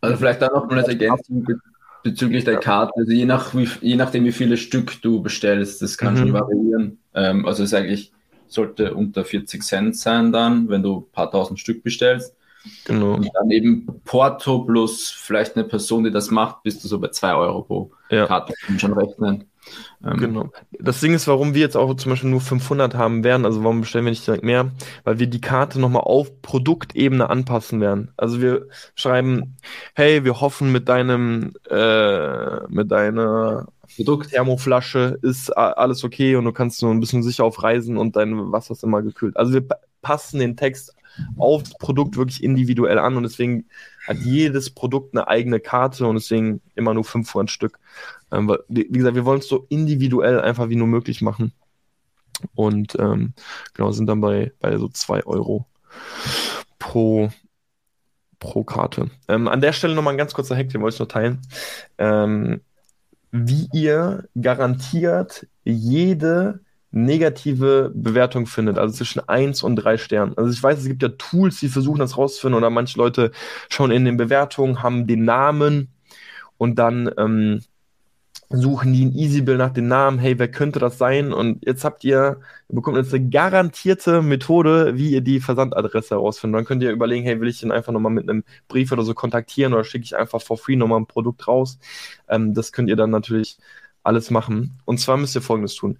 [0.00, 1.46] Also vielleicht dann noch mal als Ergänzung
[2.02, 2.92] bezüglich der Karte.
[2.96, 6.18] Also je, nach, wie, je nachdem, wie viele Stück du bestellst, das kann mhm.
[6.18, 6.98] schon variieren.
[7.14, 8.12] Ähm, also es eigentlich
[8.48, 12.34] sollte unter 40 Cent sein dann, wenn du ein paar tausend Stück bestellst.
[12.84, 13.14] Genau.
[13.14, 17.08] Und dann eben Porto plus vielleicht eine Person, die das macht, bist du so bei
[17.08, 18.26] 2 Euro pro ja.
[18.26, 19.44] Karte, kann schon rechnen.
[20.04, 20.50] Ähm, genau.
[20.78, 23.80] Das Ding ist, warum wir jetzt auch zum Beispiel nur 500 haben werden, also warum
[23.80, 24.72] bestellen wir nicht direkt mehr?
[25.04, 28.12] Weil wir die Karte nochmal auf Produktebene anpassen werden.
[28.16, 29.56] Also wir schreiben,
[29.94, 34.30] hey, wir hoffen mit deinem, äh, mit deiner Produkt.
[34.30, 38.52] Thermoflasche ist alles okay und du kannst nur ein bisschen sicher auf Reisen und dein
[38.52, 39.36] Wasser ist immer gekühlt.
[39.36, 39.64] Also wir
[40.00, 40.94] passen den Text
[41.36, 43.66] aufs Produkt wirklich individuell an und deswegen
[44.06, 47.78] hat jedes Produkt eine eigene Karte und deswegen immer nur 500 Stück.
[48.30, 51.52] Ähm, wie, wie, gesagt, wir wollen es so individuell einfach wie nur möglich machen.
[52.54, 53.34] Und ähm,
[53.74, 55.66] genau, sind dann bei, bei so 2 Euro
[56.78, 57.30] pro,
[58.38, 59.10] pro Karte.
[59.28, 61.40] Ähm, an der Stelle nochmal ein ganz kurzer Hack, den wollte ich nur teilen.
[61.98, 62.62] Ähm,
[63.30, 66.60] wie ihr garantiert jede
[66.92, 70.36] negative Bewertung findet, also zwischen 1 und 3 Sternen.
[70.36, 73.32] Also ich weiß, es gibt ja Tools, die versuchen das rauszufinden oder manche Leute
[73.68, 75.88] schauen in den Bewertungen, haben den Namen
[76.58, 77.62] und dann ähm,
[78.52, 81.32] suchen die in EasyBill nach dem Namen, hey, wer könnte das sein?
[81.32, 86.58] Und jetzt habt ihr, ihr bekommt jetzt eine garantierte Methode, wie ihr die Versandadresse herausfindet.
[86.58, 89.14] Dann könnt ihr überlegen, hey, will ich den einfach nochmal mit einem Brief oder so
[89.14, 91.78] kontaktieren oder schicke ich einfach for free nochmal ein Produkt raus?
[92.28, 93.58] Ähm, das könnt ihr dann natürlich
[94.02, 94.78] alles machen.
[94.84, 95.98] Und zwar müsst ihr folgendes tun.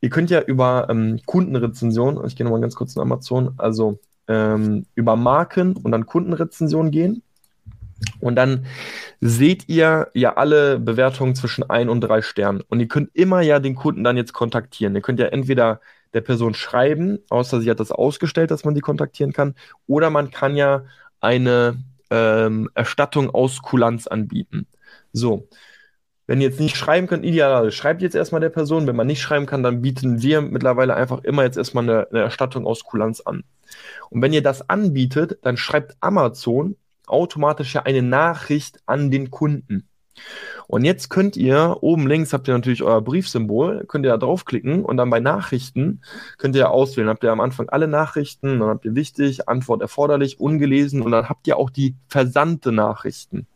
[0.00, 4.86] Ihr könnt ja über ähm, Kundenrezension, ich gehe nochmal ganz kurz in Amazon, also ähm,
[4.94, 7.22] über Marken und dann Kundenrezension gehen.
[8.20, 8.66] Und dann
[9.20, 12.62] seht ihr ja alle Bewertungen zwischen ein und drei Sternen.
[12.68, 14.94] Und ihr könnt immer ja den Kunden dann jetzt kontaktieren.
[14.94, 15.80] Ihr könnt ja entweder
[16.14, 19.54] der Person schreiben, außer sie hat das ausgestellt, dass man die kontaktieren kann,
[19.86, 20.84] oder man kann ja
[21.20, 21.76] eine
[22.10, 24.66] ähm, Erstattung aus Kulanz anbieten.
[25.12, 25.48] So.
[26.28, 28.86] Wenn ihr jetzt nicht schreiben könnt, idealerweise schreibt jetzt erstmal der Person.
[28.86, 32.20] Wenn man nicht schreiben kann, dann bieten wir mittlerweile einfach immer jetzt erstmal eine, eine
[32.20, 33.44] Erstattung aus Kulanz an.
[34.10, 36.76] Und wenn ihr das anbietet, dann schreibt Amazon
[37.06, 39.88] automatisch ja eine Nachricht an den Kunden.
[40.66, 44.84] Und jetzt könnt ihr, oben links habt ihr natürlich euer Briefsymbol, könnt ihr da draufklicken
[44.84, 46.02] und dann bei Nachrichten
[46.36, 47.08] könnt ihr auswählen.
[47.08, 51.30] Habt ihr am Anfang alle Nachrichten, dann habt ihr wichtig, Antwort erforderlich, ungelesen und dann
[51.30, 53.46] habt ihr auch die versandte Nachrichten.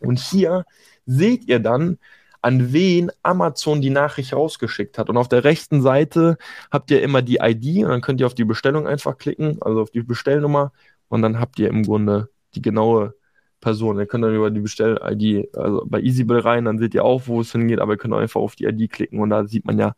[0.00, 0.66] Und hier
[1.06, 1.98] seht ihr dann,
[2.42, 5.08] an wen Amazon die Nachricht rausgeschickt hat.
[5.08, 6.36] Und auf der rechten Seite
[6.70, 9.80] habt ihr immer die ID und dann könnt ihr auf die Bestellung einfach klicken, also
[9.80, 10.72] auf die Bestellnummer
[11.08, 13.14] und dann habt ihr im Grunde die genaue
[13.60, 13.98] Person.
[13.98, 17.40] Ihr könnt dann über die Bestell-ID, also bei EasyBill rein, dann seht ihr auch, wo
[17.40, 19.94] es hingeht, aber ihr könnt einfach auf die ID klicken und da sieht man ja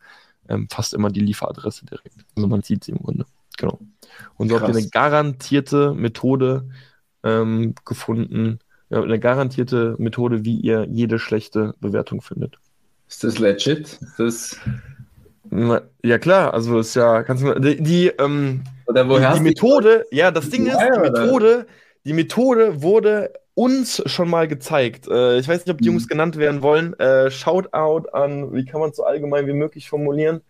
[0.48, 2.26] ähm, fast immer die Lieferadresse direkt.
[2.36, 3.24] Also man sieht sie im Grunde.
[3.56, 3.78] Genau.
[4.36, 4.68] Und so Krass.
[4.68, 6.68] habt ihr eine garantierte Methode
[7.22, 8.58] ähm, gefunden,
[9.02, 12.58] eine garantierte Methode, wie ihr jede schlechte Bewertung findet.
[13.08, 13.98] Ist das legit?
[14.00, 14.60] Ist das
[16.02, 20.66] ja klar, also ist ja, kannst du die, die, ähm, die Methode, ja, das Ding
[20.66, 21.66] ist, die Methode,
[22.04, 25.06] die Methode wurde uns schon mal gezeigt.
[25.06, 26.08] Äh, ich weiß nicht, ob die Jungs mhm.
[26.08, 26.98] genannt werden wollen.
[26.98, 30.40] Äh, Shoutout an, wie kann man es so allgemein wie möglich formulieren?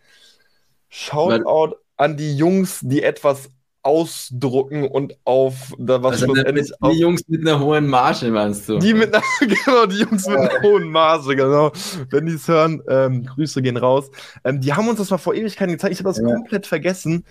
[0.89, 3.49] Shoutout an die Jungs, die etwas
[3.85, 8.67] ausdrucken und auf da was also schlussendlich die, die Jungs mit einer hohen Marge meinst
[8.67, 8.79] du?
[8.79, 11.71] Die mit einer, genau, die Jungs mit einer hohen Marge, genau.
[12.09, 14.09] Wenn die es hören, ähm, Grüße gehen raus.
[14.43, 15.93] Ähm, die haben uns das mal vor Ewigkeiten gezeigt.
[15.93, 16.25] Ich habe das ja.
[16.25, 17.25] komplett vergessen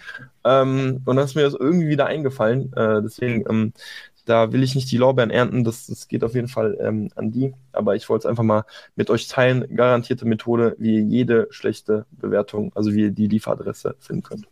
[0.44, 2.72] ähm, und dann ist mir das irgendwie wieder eingefallen.
[2.74, 3.72] Äh, deswegen, ähm,
[4.24, 5.64] da will ich nicht die Lorbeeren ernten.
[5.64, 7.52] Das, das geht auf jeden Fall ähm, an die.
[7.72, 9.74] Aber ich wollte es einfach mal mit euch teilen.
[9.74, 14.46] Garantierte Methode, wie ihr jede schlechte Bewertung, also wie ihr die Lieferadresse finden könnt.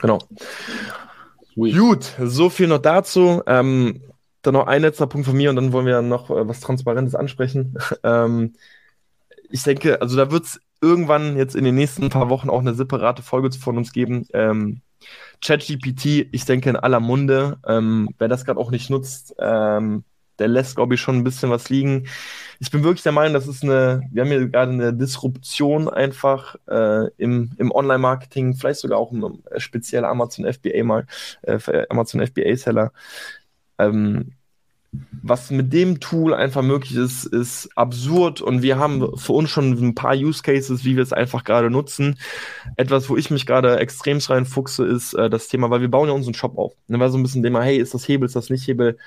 [0.00, 0.18] Genau.
[1.54, 1.78] Sweet.
[1.78, 3.42] Gut, so viel noch dazu.
[3.46, 4.02] Ähm,
[4.42, 7.14] dann noch ein letzter Punkt von mir und dann wollen wir noch äh, was Transparentes
[7.14, 7.78] ansprechen.
[8.02, 8.54] ähm,
[9.50, 12.74] ich denke, also da wird es irgendwann jetzt in den nächsten paar Wochen auch eine
[12.74, 14.26] separate Folge von uns geben.
[14.34, 14.82] Ähm,
[15.42, 17.58] ChatGPT, ich denke in aller Munde.
[17.66, 20.04] Ähm, wer das gerade auch nicht nutzt, ähm,
[20.38, 22.06] der lässt, glaube ich, schon ein bisschen was liegen.
[22.60, 26.56] Ich bin wirklich der Meinung, das ist eine, wir haben hier gerade eine Disruption einfach
[26.68, 31.06] äh, im, im Online-Marketing, vielleicht sogar auch im äh, speziell Amazon FBA mal,
[31.42, 31.58] äh,
[31.88, 32.92] Amazon FBA-Seller.
[33.78, 34.32] Ähm,
[35.22, 39.72] was mit dem Tool einfach möglich ist, ist absurd und wir haben für uns schon
[39.72, 42.18] ein paar Use Cases, wie wir es einfach gerade nutzen.
[42.76, 46.14] Etwas, wo ich mich gerade extrem reinfuchse, ist äh, das Thema, weil wir bauen ja
[46.14, 46.74] unseren Shop auf.
[46.88, 48.98] Dann war so ein bisschen Thema, hey, ist das Hebel, ist das nicht Hebel?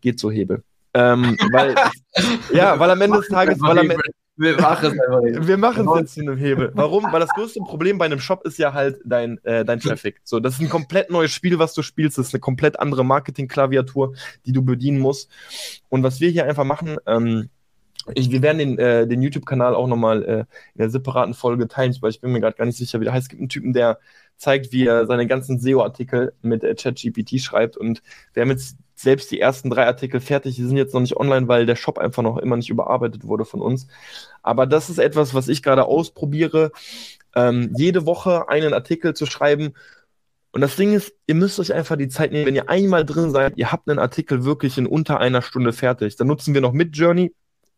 [0.00, 0.62] Geht so Hebel.
[0.94, 1.74] Ähm, weil,
[2.52, 4.02] ja, weil am Ende des Tages, weil am Ende,
[4.40, 5.46] wir machen es einfach nicht.
[5.46, 6.70] Wir machen es jetzt in einem Hebel.
[6.74, 7.04] Warum?
[7.12, 10.20] Weil das größte Problem bei einem Shop ist ja halt dein, äh, dein Traffic.
[10.24, 12.16] So, das ist ein komplett neues Spiel, was du spielst.
[12.16, 14.14] Das ist eine komplett andere Marketing-Klaviatur,
[14.46, 15.30] die du bedienen musst.
[15.90, 17.50] Und was wir hier einfach machen, ähm,
[18.14, 21.94] ich, wir werden den, äh, den YouTube-Kanal auch nochmal äh, in der separaten Folge teilen,
[22.00, 23.24] weil ich bin mir gerade gar nicht sicher, wie der heißt.
[23.24, 23.98] Es gibt einen Typen, der
[24.38, 27.76] zeigt, wie er seine ganzen SEO-Artikel mit äh, ChatGPT schreibt.
[27.76, 31.16] Und wir haben jetzt selbst die ersten drei Artikel fertig, die sind jetzt noch nicht
[31.16, 33.86] online, weil der Shop einfach noch immer nicht überarbeitet wurde von uns.
[34.42, 36.72] Aber das ist etwas, was ich gerade ausprobiere,
[37.34, 39.74] ähm, jede Woche einen Artikel zu schreiben.
[40.52, 43.30] Und das Ding ist, ihr müsst euch einfach die Zeit nehmen, wenn ihr einmal drin
[43.30, 46.16] seid, ihr habt einen Artikel wirklich in unter einer Stunde fertig.
[46.16, 47.32] Dann nutzen wir noch Midjourney,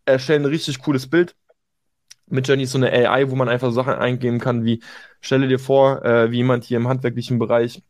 [0.07, 1.37] erstellen ein richtig cooles Bild.
[2.27, 4.83] Midjourney ist so eine AI, wo man einfach Sachen eingeben kann, wie
[5.21, 7.83] stelle dir vor, äh, wie jemand hier im handwerklichen Bereich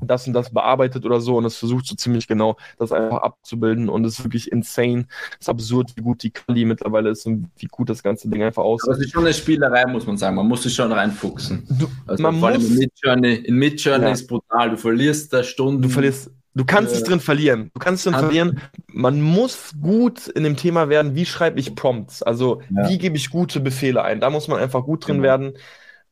[0.00, 3.88] das und das bearbeitet oder so und es versucht so ziemlich genau das einfach abzubilden
[3.88, 5.06] und es ist wirklich insane.
[5.32, 8.42] Es ist absurd, wie gut die Quali mittlerweile ist und wie gut das ganze Ding
[8.42, 8.88] einfach aussieht.
[8.88, 10.36] Aber es ist schon eine Spielerei, muss man sagen.
[10.36, 11.64] Man muss sich schon reinfuchsen.
[11.68, 14.12] Du, also man vor allem in Midjourney, in Midjourney ja.
[14.12, 14.70] ist brutal.
[14.70, 15.82] Du verlierst da Stunden.
[15.82, 17.70] Du verlierst Du kannst äh, es drin verlieren.
[17.72, 18.60] Du kannst es drin verlieren.
[18.88, 22.22] Man muss gut in dem Thema werden, wie schreibe ich Prompts?
[22.22, 22.90] Also, ja.
[22.90, 24.20] wie gebe ich gute Befehle ein?
[24.20, 25.22] Da muss man einfach gut drin mhm.
[25.22, 25.52] werden.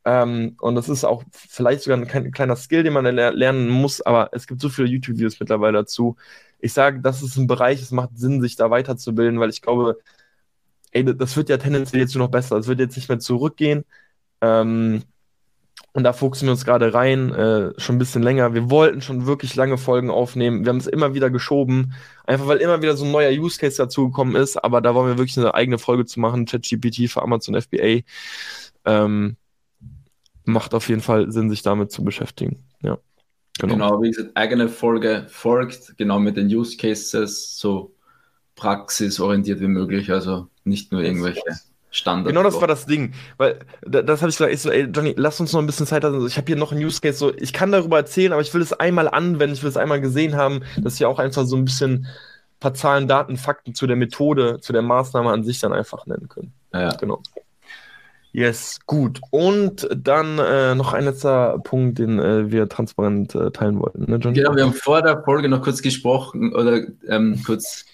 [0.05, 4.30] Ähm, und das ist auch vielleicht sogar ein kleiner Skill, den man lernen muss, aber
[4.32, 6.16] es gibt so viele YouTube-Videos mittlerweile dazu.
[6.59, 9.98] Ich sage, das ist ein Bereich, es macht Sinn, sich da weiterzubilden, weil ich glaube,
[10.92, 12.57] ey, das wird ja tendenziell jetzt nur noch besser.
[12.57, 13.84] Es wird jetzt nicht mehr zurückgehen.
[14.40, 15.03] Ähm,
[15.92, 18.55] und da fuchsen wir uns gerade rein, äh, schon ein bisschen länger.
[18.55, 20.64] Wir wollten schon wirklich lange Folgen aufnehmen.
[20.64, 21.94] Wir haben es immer wieder geschoben,
[22.26, 24.57] einfach weil immer wieder so ein neuer Use Case dazugekommen ist.
[24.57, 28.03] Aber da wollen wir wirklich eine eigene Folge zu machen, ChatGPT für Amazon FBA.
[28.84, 29.36] Ähm,
[30.51, 32.64] macht auf jeden Fall Sinn, sich damit zu beschäftigen.
[32.82, 32.98] Ja.
[33.59, 33.74] Genau.
[33.74, 37.94] genau, wie gesagt, eigene Folge folgt, genau mit den Use Cases, so
[38.57, 41.42] praxisorientiert wie möglich, also nicht nur irgendwelche
[41.90, 42.28] Standard.
[42.28, 45.40] Genau das war das Ding, weil das habe ich gesagt, ich so, ey Johnny, lass
[45.40, 46.26] uns noch ein bisschen Zeit haben.
[46.26, 48.62] Ich habe hier noch einen Use Case, so ich kann darüber erzählen, aber ich will
[48.62, 51.64] es einmal anwenden, ich will es einmal gesehen haben, dass wir auch einfach so ein
[51.64, 52.07] bisschen
[52.61, 56.28] paar Zahlen, Daten, Fakten zu der Methode, zu der Maßnahme an sich dann einfach nennen
[56.28, 56.53] können.
[56.72, 57.22] Ja, genau.
[58.33, 59.20] Yes, gut.
[59.31, 64.09] Und dann äh, noch ein letzter Punkt, den äh, wir transparent äh, teilen wollten.
[64.09, 64.18] Ne?
[64.20, 67.85] Genau, wir haben vor der Folge noch kurz gesprochen oder ähm, kurz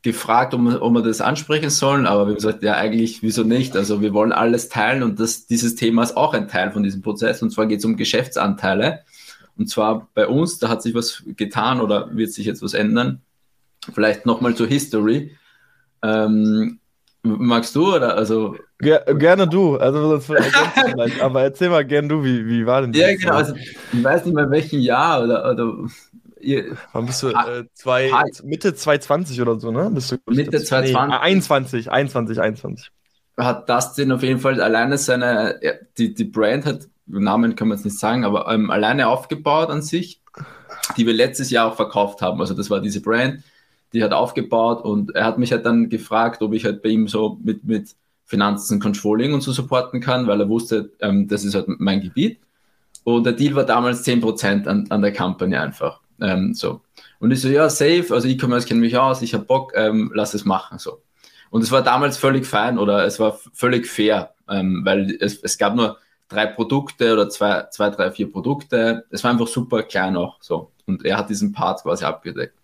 [0.00, 3.76] gefragt, ob ob wir das ansprechen sollen, aber wir haben gesagt, ja, eigentlich, wieso nicht?
[3.76, 7.02] Also wir wollen alles teilen und das, dieses Thema ist auch ein Teil von diesem
[7.02, 9.00] Prozess und zwar geht es um Geschäftsanteile.
[9.56, 13.20] Und zwar bei uns, da hat sich was getan oder wird sich jetzt was ändern.
[13.92, 15.36] Vielleicht nochmal zur History.
[16.02, 16.80] Ähm,
[17.22, 18.56] magst du oder also?
[18.82, 20.20] Ger gerne du, also
[21.20, 23.00] aber erzähl mal gerne du, wie, wie war denn das?
[23.00, 25.72] Ja, genau, also ich weiß nicht mehr welchen Jahr oder, oder
[26.40, 27.28] ihr, Wann bist du?
[27.28, 28.10] Äh, zwei,
[28.42, 29.88] Mitte 2020 oder so, ne?
[29.92, 31.10] Bist du, Mitte 2020.
[31.10, 32.90] Nee, 21, 21, 21.
[33.36, 35.60] Hat Dustin auf jeden Fall alleine seine,
[35.96, 39.82] die, die Brand hat, Namen können wir jetzt nicht sagen, aber ähm, alleine aufgebaut an
[39.82, 40.20] sich,
[40.96, 42.40] die wir letztes Jahr auch verkauft haben.
[42.40, 43.44] Also das war diese Brand
[43.92, 47.08] die hat aufgebaut und er hat mich halt dann gefragt, ob ich halt bei ihm
[47.08, 47.94] so mit, mit
[48.32, 52.40] Finanzen, Controlling und so supporten kann, weil er wusste, ähm, das ist halt mein Gebiet.
[53.04, 56.00] Und der Deal war damals 10% an, an der Company einfach.
[56.18, 56.80] Ähm, so.
[57.20, 60.32] Und ich so, ja, safe, also E-Commerce kennt mich aus, ich habe Bock, ähm, lass
[60.32, 60.78] es machen.
[60.78, 61.02] So.
[61.50, 65.58] Und es war damals völlig fein oder es war völlig fair, ähm, weil es, es
[65.58, 69.04] gab nur drei Produkte oder zwei, zwei, drei, vier Produkte.
[69.10, 70.72] Es war einfach super klein auch so.
[70.86, 72.54] Und er hat diesen Part quasi abgedeckt.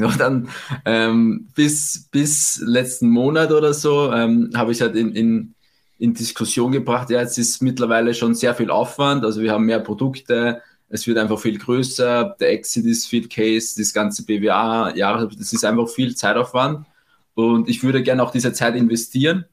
[0.00, 0.48] Und dann
[0.84, 5.54] ähm, bis, bis letzten Monat oder so ähm, habe ich halt in, in,
[5.98, 9.80] in Diskussion gebracht, ja, jetzt ist mittlerweile schon sehr viel Aufwand, also wir haben mehr
[9.80, 15.26] Produkte, es wird einfach viel größer, der Exit ist viel Case, das ganze BWA, ja,
[15.26, 16.86] das ist einfach viel Zeitaufwand
[17.34, 19.44] und ich würde gerne auch diese Zeit investieren,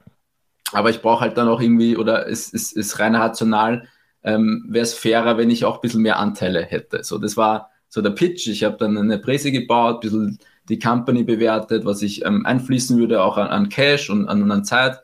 [0.71, 3.87] aber ich brauche halt dann auch irgendwie, oder es ist, ist rein rational,
[4.23, 7.03] ähm, wäre es fairer, wenn ich auch ein bisschen mehr Anteile hätte.
[7.03, 8.47] So, das war so der Pitch.
[8.47, 12.99] Ich habe dann eine Präse gebaut, ein bisschen die Company bewertet, was ich ähm, einfließen
[12.99, 15.01] würde, auch an, an Cash und an, an Zeit.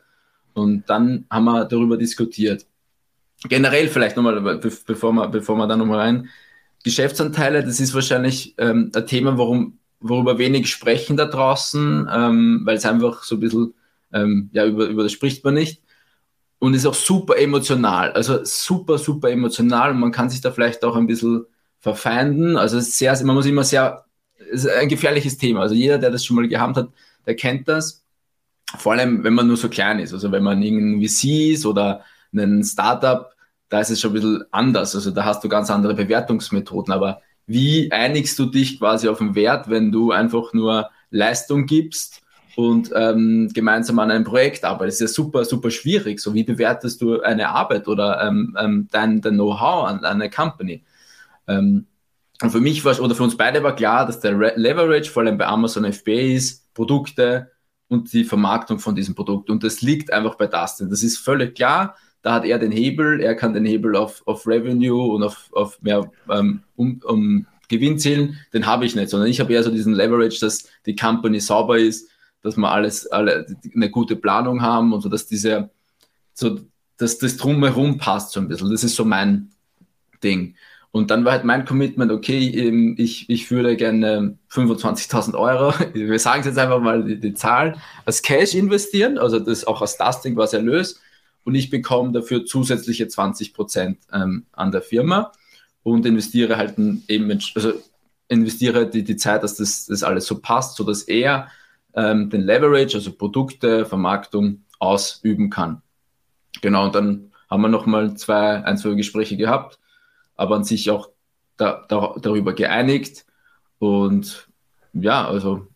[0.52, 2.66] Und dann haben wir darüber diskutiert.
[3.48, 6.28] Generell vielleicht nochmal, bevor wir, bevor wir da nochmal rein.
[6.84, 12.76] Geschäftsanteile, das ist wahrscheinlich ähm, ein Thema, worum, worüber wenig sprechen da draußen, ähm, weil
[12.76, 13.72] es einfach so ein bisschen,
[14.12, 15.80] ähm, ja, über, über das spricht man nicht.
[16.58, 20.84] Und ist auch super emotional, also super, super emotional und man kann sich da vielleicht
[20.84, 21.46] auch ein bisschen
[21.82, 22.56] verfeinden.
[22.56, 24.04] Also sehr, man muss immer sehr,
[24.52, 25.60] es ist ein gefährliches Thema.
[25.60, 26.88] Also jeder, der das schon mal gehabt hat,
[27.26, 28.04] der kennt das.
[28.78, 30.14] Vor allem, wenn man nur so klein ist.
[30.14, 33.30] Also wenn man irgendwie VC oder einen Startup,
[33.68, 34.94] da ist es schon ein bisschen anders.
[34.94, 36.94] Also da hast du ganz andere Bewertungsmethoden.
[36.94, 42.22] Aber wie einigst du dich quasi auf den Wert, wenn du einfach nur Leistung gibst
[42.54, 45.00] und ähm, gemeinsam an einem Projekt arbeitest?
[45.00, 46.20] Das ist ja super, super schwierig.
[46.20, 50.30] So wie bewertest du eine Arbeit oder ähm, ähm, dein, dein Know-how an, an eine
[50.30, 50.84] Company?
[51.48, 51.86] Ähm,
[52.42, 55.38] und für mich war oder für uns beide war klar, dass der Leverage vor allem
[55.38, 57.52] bei Amazon FBA ist, Produkte
[57.88, 59.50] und die Vermarktung von diesem Produkt.
[59.50, 60.90] Und das liegt einfach bei Dustin.
[60.90, 61.94] Das ist völlig klar.
[62.22, 65.80] Da hat er den Hebel, er kann den Hebel auf, auf Revenue und auf, auf
[65.82, 68.38] mehr ähm, um, um Gewinn zählen.
[68.52, 71.78] Den habe ich nicht, sondern ich habe eher so diesen Leverage, dass die Company sauber
[71.78, 72.08] ist,
[72.42, 75.70] dass wir alles, alle eine gute Planung haben und so, dass diese,
[76.32, 76.60] so,
[76.96, 78.70] dass das drumherum passt so ein bisschen.
[78.70, 79.50] Das ist so mein
[80.22, 80.56] Ding.
[80.92, 86.18] Und dann war halt mein Commitment, okay, ähm, ich, ich würde gerne 25.000 Euro, wir
[86.18, 89.96] sagen es jetzt einfach mal die, die, Zahl, als Cash investieren, also das auch als
[89.96, 91.00] Dusting was Erlös.
[91.44, 95.32] Und ich bekomme dafür zusätzliche 20 Prozent ähm, an der Firma
[95.82, 96.74] und investiere halt
[97.08, 97.72] eben, also
[98.28, 101.48] investiere die, die Zeit, dass das, das alles so passt, sodass er
[101.94, 105.80] ähm, den Leverage, also Produkte, Vermarktung ausüben kann.
[106.60, 109.78] Genau, und dann haben wir nochmal zwei, ein, zwei Gespräche gehabt
[110.42, 111.10] aber an sich auch
[111.56, 113.24] da, da, darüber geeinigt.
[113.78, 114.48] Und
[114.92, 115.68] ja, also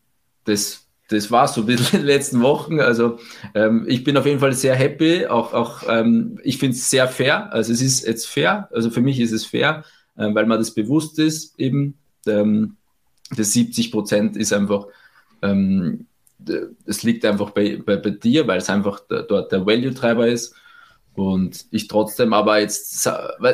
[0.45, 2.81] das, das war so ein bisschen in den letzten Wochen.
[2.81, 3.19] Also
[3.55, 5.27] ähm, ich bin auf jeden Fall sehr happy.
[5.27, 7.53] Auch, auch ähm, ich finde es sehr fair.
[7.53, 8.69] Also es ist jetzt fair.
[8.73, 9.85] Also für mich ist es fair,
[10.17, 11.59] äh, weil man das bewusst ist.
[11.59, 11.95] Eben
[12.27, 12.77] ähm,
[13.37, 14.87] das 70 Prozent ist einfach,
[15.43, 16.07] ähm,
[16.85, 20.55] es liegt einfach bei, bei, bei dir, weil es einfach dort der Value-Treiber ist.
[21.17, 23.09] Und ich trotzdem aber jetzt,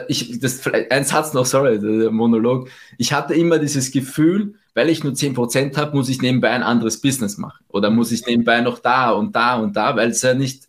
[0.08, 0.60] ich, das,
[0.90, 2.68] ein Satz noch, sorry, der Monolog.
[2.98, 7.00] Ich hatte immer dieses Gefühl, weil ich nur 10% habe, muss ich nebenbei ein anderes
[7.00, 7.64] Business machen.
[7.68, 10.68] Oder muss ich nebenbei noch da und da und da, weil es ja nicht,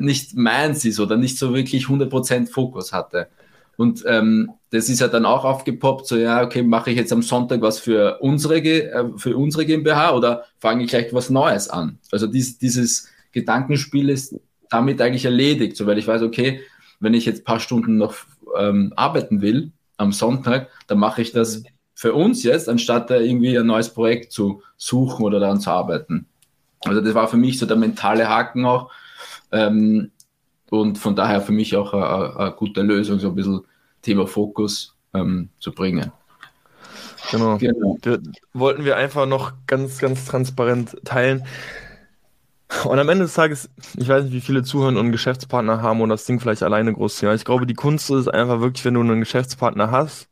[0.00, 3.28] nicht meins ist oder nicht so wirklich 100% Fokus hatte.
[3.76, 7.20] Und ähm, das ist ja dann auch aufgepoppt, so ja, okay, mache ich jetzt am
[7.20, 11.98] Sonntag was für unsere, äh, für unsere GmbH oder fange ich gleich was Neues an?
[12.10, 14.34] Also dies, dieses Gedankenspiel ist
[14.70, 16.60] damit eigentlich erledigt, so weil ich weiß, okay,
[17.00, 18.14] wenn ich jetzt ein paar Stunden noch
[18.58, 21.62] ähm, arbeiten will am Sonntag, dann mache ich das
[21.94, 26.26] für uns jetzt, anstatt da irgendwie ein neues Projekt zu suchen oder daran zu arbeiten.
[26.84, 28.90] Also das war für mich so der mentale Haken auch
[29.52, 30.10] ähm,
[30.70, 33.62] und von daher für mich auch eine, gute Lösung, so ein bisschen
[34.02, 36.12] Thema Fokus ähm, zu bringen.
[37.30, 37.58] Genau.
[37.58, 37.96] genau.
[38.52, 41.44] Wollten wir einfach noch ganz, ganz transparent teilen.
[42.84, 46.08] Und am Ende des Tages, ich weiß nicht, wie viele Zuhörer und Geschäftspartner haben und
[46.08, 47.32] das Ding vielleicht alleine groß ziehen.
[47.32, 50.28] Ich glaube, die Kunst ist einfach wirklich, wenn du einen Geschäftspartner hast,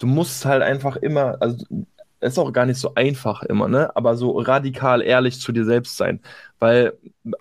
[0.00, 1.64] du musst halt einfach immer, also
[2.20, 3.94] es ist auch gar nicht so einfach immer, ne?
[3.96, 6.20] Aber so radikal ehrlich zu dir selbst sein.
[6.58, 6.98] Weil,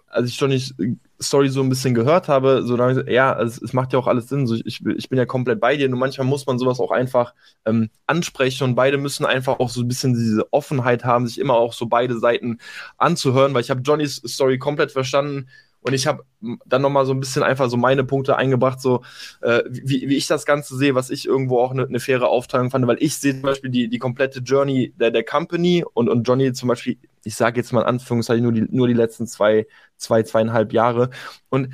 [0.07, 0.75] als ich schon nicht
[1.21, 4.29] Story so ein bisschen gehört habe, so dann, ja, es, es, macht ja auch alles
[4.29, 4.47] Sinn.
[4.47, 5.89] So, ich, ich bin ja komplett bei dir.
[5.89, 7.33] Nur manchmal muss man sowas auch einfach
[7.65, 11.55] ähm, ansprechen und beide müssen einfach auch so ein bisschen diese Offenheit haben, sich immer
[11.55, 12.59] auch so beide Seiten
[12.97, 15.47] anzuhören, weil ich habe Johnnys Story komplett verstanden
[15.81, 16.23] und ich habe
[16.65, 19.01] dann nochmal so ein bisschen einfach so meine Punkte eingebracht, so
[19.41, 22.69] äh, wie, wie ich das Ganze sehe, was ich irgendwo auch eine ne faire Aufteilung
[22.69, 26.27] fand, weil ich sehe zum Beispiel die, die komplette Journey der, der Company und, und
[26.27, 29.67] Johnny zum Beispiel, ich sage jetzt mal in Anführungszeichen nur die, nur die letzten zwei,
[29.97, 31.09] zwei, zweieinhalb Jahre.
[31.49, 31.69] Und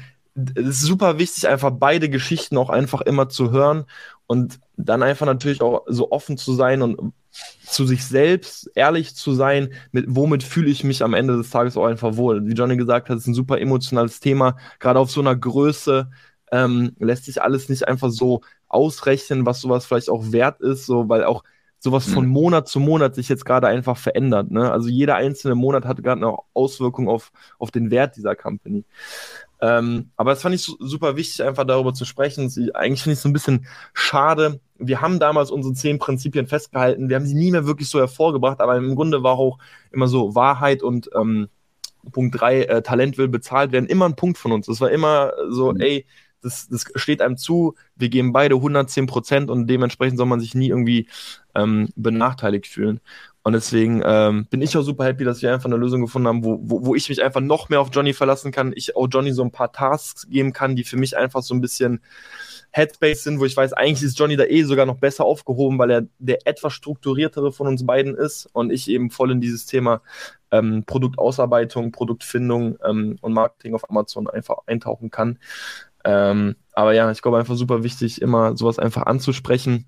[0.56, 3.86] es ist super wichtig, einfach beide Geschichten auch einfach immer zu hören
[4.28, 7.14] und dann einfach natürlich auch so offen zu sein und
[7.66, 11.78] zu sich selbst ehrlich zu sein, mit womit fühle ich mich am Ende des Tages
[11.78, 12.46] auch einfach wohl.
[12.46, 14.58] Wie Johnny gesagt hat, ist ein super emotionales Thema.
[14.80, 16.10] Gerade auf so einer Größe
[16.52, 21.10] ähm, lässt sich alles nicht einfach so ausrechnen, was sowas vielleicht auch wert ist, so
[21.10, 21.44] weil auch
[21.86, 22.32] sowas von mhm.
[22.32, 24.50] Monat zu Monat sich jetzt gerade einfach verändert.
[24.50, 24.72] Ne?
[24.72, 28.84] Also jeder einzelne Monat hat gerade eine Auswirkung auf, auf den Wert dieser Company.
[29.62, 32.52] Ähm, aber das fand ich super wichtig, einfach darüber zu sprechen.
[32.74, 34.60] Eigentlich finde ich es so ein bisschen schade.
[34.80, 37.08] Wir haben damals unsere zehn Prinzipien festgehalten.
[37.08, 39.60] Wir haben sie nie mehr wirklich so hervorgebracht, aber im Grunde war auch
[39.92, 41.50] immer so Wahrheit und ähm,
[42.12, 44.66] Punkt drei, äh, Talent will bezahlt werden, immer ein Punkt von uns.
[44.66, 45.82] Das war immer so, mhm.
[45.82, 46.06] ey,
[46.46, 50.56] das, das steht einem zu, wir geben beide 110 Prozent und dementsprechend soll man sich
[50.56, 51.08] nie irgendwie
[51.56, 53.02] ähm, benachteiligt fühlen.
[53.44, 56.44] Und deswegen ähm, bin ich auch super happy, dass wir einfach eine Lösung gefunden haben,
[56.44, 58.74] wo, wo, wo ich mich einfach noch mehr auf Johnny verlassen kann.
[58.76, 61.62] Ich auch Johnny so ein paar Tasks geben kann, die für mich einfach so ein
[61.62, 62.02] bisschen
[62.72, 65.92] Headspace sind, wo ich weiß, eigentlich ist Johnny da eh sogar noch besser aufgehoben, weil
[65.92, 70.02] er der etwas strukturiertere von uns beiden ist und ich eben voll in dieses Thema
[70.52, 75.40] ähm, Produktausarbeitung, Produktfindung ähm, und Marketing auf Amazon einfach eintauchen kann.
[76.06, 79.88] Ähm, aber ja, ich glaube einfach super wichtig, immer sowas einfach anzusprechen.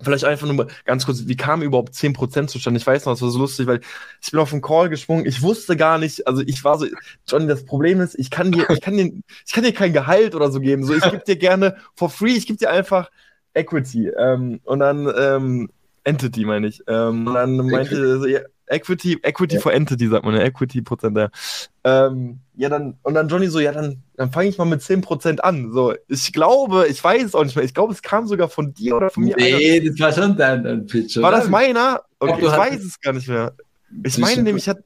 [0.00, 2.78] Vielleicht einfach nur ganz kurz, wie kam überhaupt 10% zustande?
[2.78, 3.80] Ich weiß noch, das war so lustig, weil
[4.22, 6.86] ich bin auf den Call gesprungen, ich wusste gar nicht, also ich war so,
[7.26, 9.12] Johnny, das Problem ist, ich kann dir, ich kann dir,
[9.44, 10.84] ich kann dir kein Gehalt oder so geben.
[10.84, 13.10] So, ich gebe dir gerne for free, ich gebe dir einfach
[13.54, 14.08] Equity.
[14.08, 15.70] Ähm, und dann ähm,
[16.08, 16.82] Entity, meine ich.
[16.86, 19.60] Ähm, und dann meinte er so, ja, Equity, Equity ja.
[19.60, 21.30] for Entity, sagt man, ja, Equity Prozent, ja.
[21.84, 25.40] Ähm, ja, dann, und dann Johnny so, ja, dann, dann fange ich mal mit 10%
[25.40, 25.72] an.
[25.72, 27.64] So, ich glaube, ich weiß es auch nicht mehr.
[27.64, 29.36] Ich glaube, es kam sogar von dir oder von mir.
[29.36, 31.16] Nee, das war schon dein, dein Pitch.
[31.18, 32.02] War das meiner?
[32.18, 33.54] Okay, ich weiß es gar nicht mehr.
[34.04, 34.78] Ich meine nämlich, hat,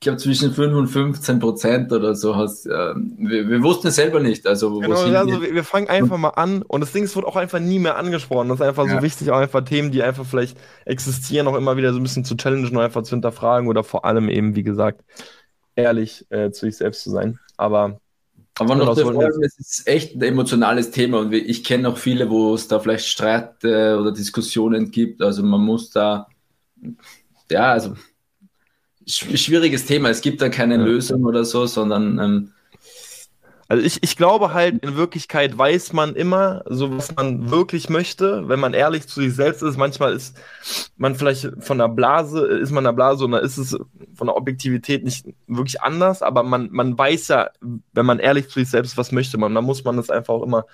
[0.00, 2.66] ich glaube, zwischen 5 und 15 Prozent oder so hast.
[2.66, 4.46] Äh, wir, wir, wussten es selber nicht.
[4.46, 7.58] Also, genau, also wir, wir, fangen einfach mal an und das Ding wird auch einfach
[7.58, 8.48] nie mehr angesprochen.
[8.48, 8.94] Das ist einfach ja.
[8.94, 12.24] so wichtig, auch einfach Themen, die einfach vielleicht existieren, auch immer wieder so ein bisschen
[12.24, 15.02] zu challengen und einfach zu hinterfragen oder vor allem eben, wie gesagt,
[15.74, 17.40] ehrlich äh, zu sich selbst zu sein.
[17.56, 18.00] Aber
[18.60, 22.54] aber noch davor, es ist echt ein emotionales Thema und ich kenne auch viele, wo
[22.54, 25.22] es da vielleicht Streit äh, oder Diskussionen gibt.
[25.22, 26.28] Also man muss da,
[27.50, 27.94] ja, also
[29.08, 30.10] schwieriges Thema.
[30.10, 30.82] Es gibt da keine ja.
[30.82, 32.52] Lösung oder so, sondern ähm,
[33.70, 38.48] also ich, ich glaube halt, in Wirklichkeit weiß man immer, so was man wirklich möchte,
[38.48, 39.76] wenn man ehrlich zu sich selbst ist.
[39.76, 40.38] Manchmal ist
[40.96, 43.76] man vielleicht von der Blase, ist man in der Blase und da ist es
[44.14, 47.50] von der Objektivität nicht wirklich anders, aber man, man weiß ja,
[47.92, 49.54] wenn man ehrlich zu sich selbst was möchte man.
[49.54, 50.64] Da muss man das einfach auch immer,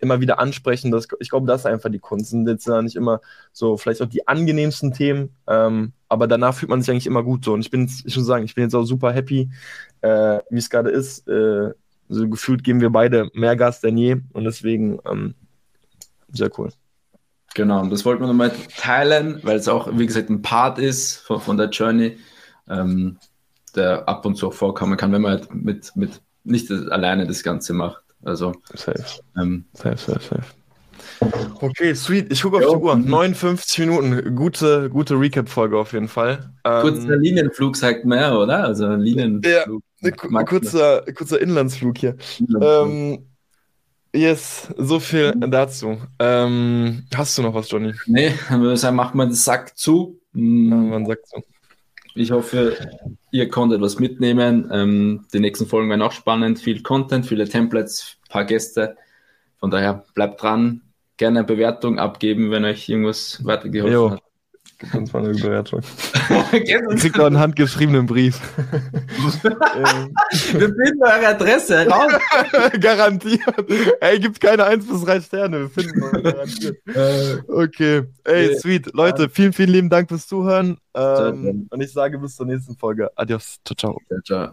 [0.00, 0.90] immer wieder ansprechen.
[0.90, 2.30] Das, ich glaube, das ist einfach die Kunst.
[2.30, 3.20] Sind jetzt ja nicht immer
[3.52, 7.44] so, vielleicht auch die angenehmsten Themen, ähm, aber danach fühlt man sich eigentlich immer gut
[7.44, 7.52] so.
[7.52, 9.50] Und ich bin, ich muss sagen, ich bin jetzt auch super happy,
[10.00, 11.28] äh, wie es gerade ist.
[11.28, 11.72] Äh,
[12.08, 15.34] also gefühlt geben wir beide mehr Gas denn je und deswegen ähm,
[16.32, 16.70] sehr cool.
[17.54, 21.40] Genau, das wollten wir nochmal teilen, weil es auch, wie gesagt, ein Part ist von,
[21.40, 22.18] von der Journey,
[22.68, 23.18] ähm,
[23.74, 27.42] der ab und zu auch vorkommen kann, wenn man halt mit, mit nicht alleine das
[27.42, 28.02] Ganze macht.
[28.24, 29.04] Also, safe.
[29.36, 30.44] Ähm, safe, safe, safe.
[31.60, 32.32] Okay, sweet.
[32.32, 32.76] Ich gucke auf jo.
[32.76, 32.96] die Uhr.
[32.96, 34.34] 59 Minuten.
[34.36, 36.52] Gute, gute Recap-Folge auf jeden Fall.
[36.62, 38.64] Kurzer ähm, Linienflug sagt mehr, oder?
[38.64, 39.82] Also Linienflug.
[40.00, 42.16] Ja, kurzer, kurzer Inlandsflug hier.
[42.38, 42.88] Inlandsflug.
[42.88, 43.24] Ähm,
[44.14, 45.98] Yes, so viel dazu.
[46.18, 47.92] Ähm, hast du noch was, Johnny?
[48.06, 50.18] Nee, dann würde ich sagen, machen wir den Sack zu.
[50.32, 51.42] Ja, man sagt so.
[52.18, 52.76] Ich hoffe,
[53.30, 54.68] ihr konntet was mitnehmen.
[54.72, 56.58] Ähm, die nächsten Folgen werden auch spannend.
[56.58, 58.96] Viel Content, viele Templates, paar Gäste.
[59.58, 60.82] Von daher bleibt dran.
[61.16, 64.10] Gerne eine Bewertung abgeben, wenn euch irgendwas weitergeholfen jo.
[64.10, 64.22] hat.
[64.78, 65.80] Gib uns mal eine Bewertung.
[66.98, 68.40] Kriegt auch einen handgeschriebenen Brief.
[69.42, 69.50] wir
[70.52, 72.12] finden eure Adresse heraus.
[72.80, 73.42] garantiert.
[74.00, 75.60] Ey, gibt keine 1 bis 3 Sterne.
[75.62, 76.78] Wir finden eure garantiert.
[76.86, 77.38] Äh.
[77.48, 78.04] okay.
[78.22, 78.94] Ey, sweet.
[78.94, 80.78] Leute, vielen, vielen lieben Dank fürs Zuhören.
[80.94, 83.10] Ähm, und ich sage bis zur nächsten Folge.
[83.16, 83.58] Adios.
[83.64, 84.00] Ciao, ciao.
[84.08, 84.52] Ciao,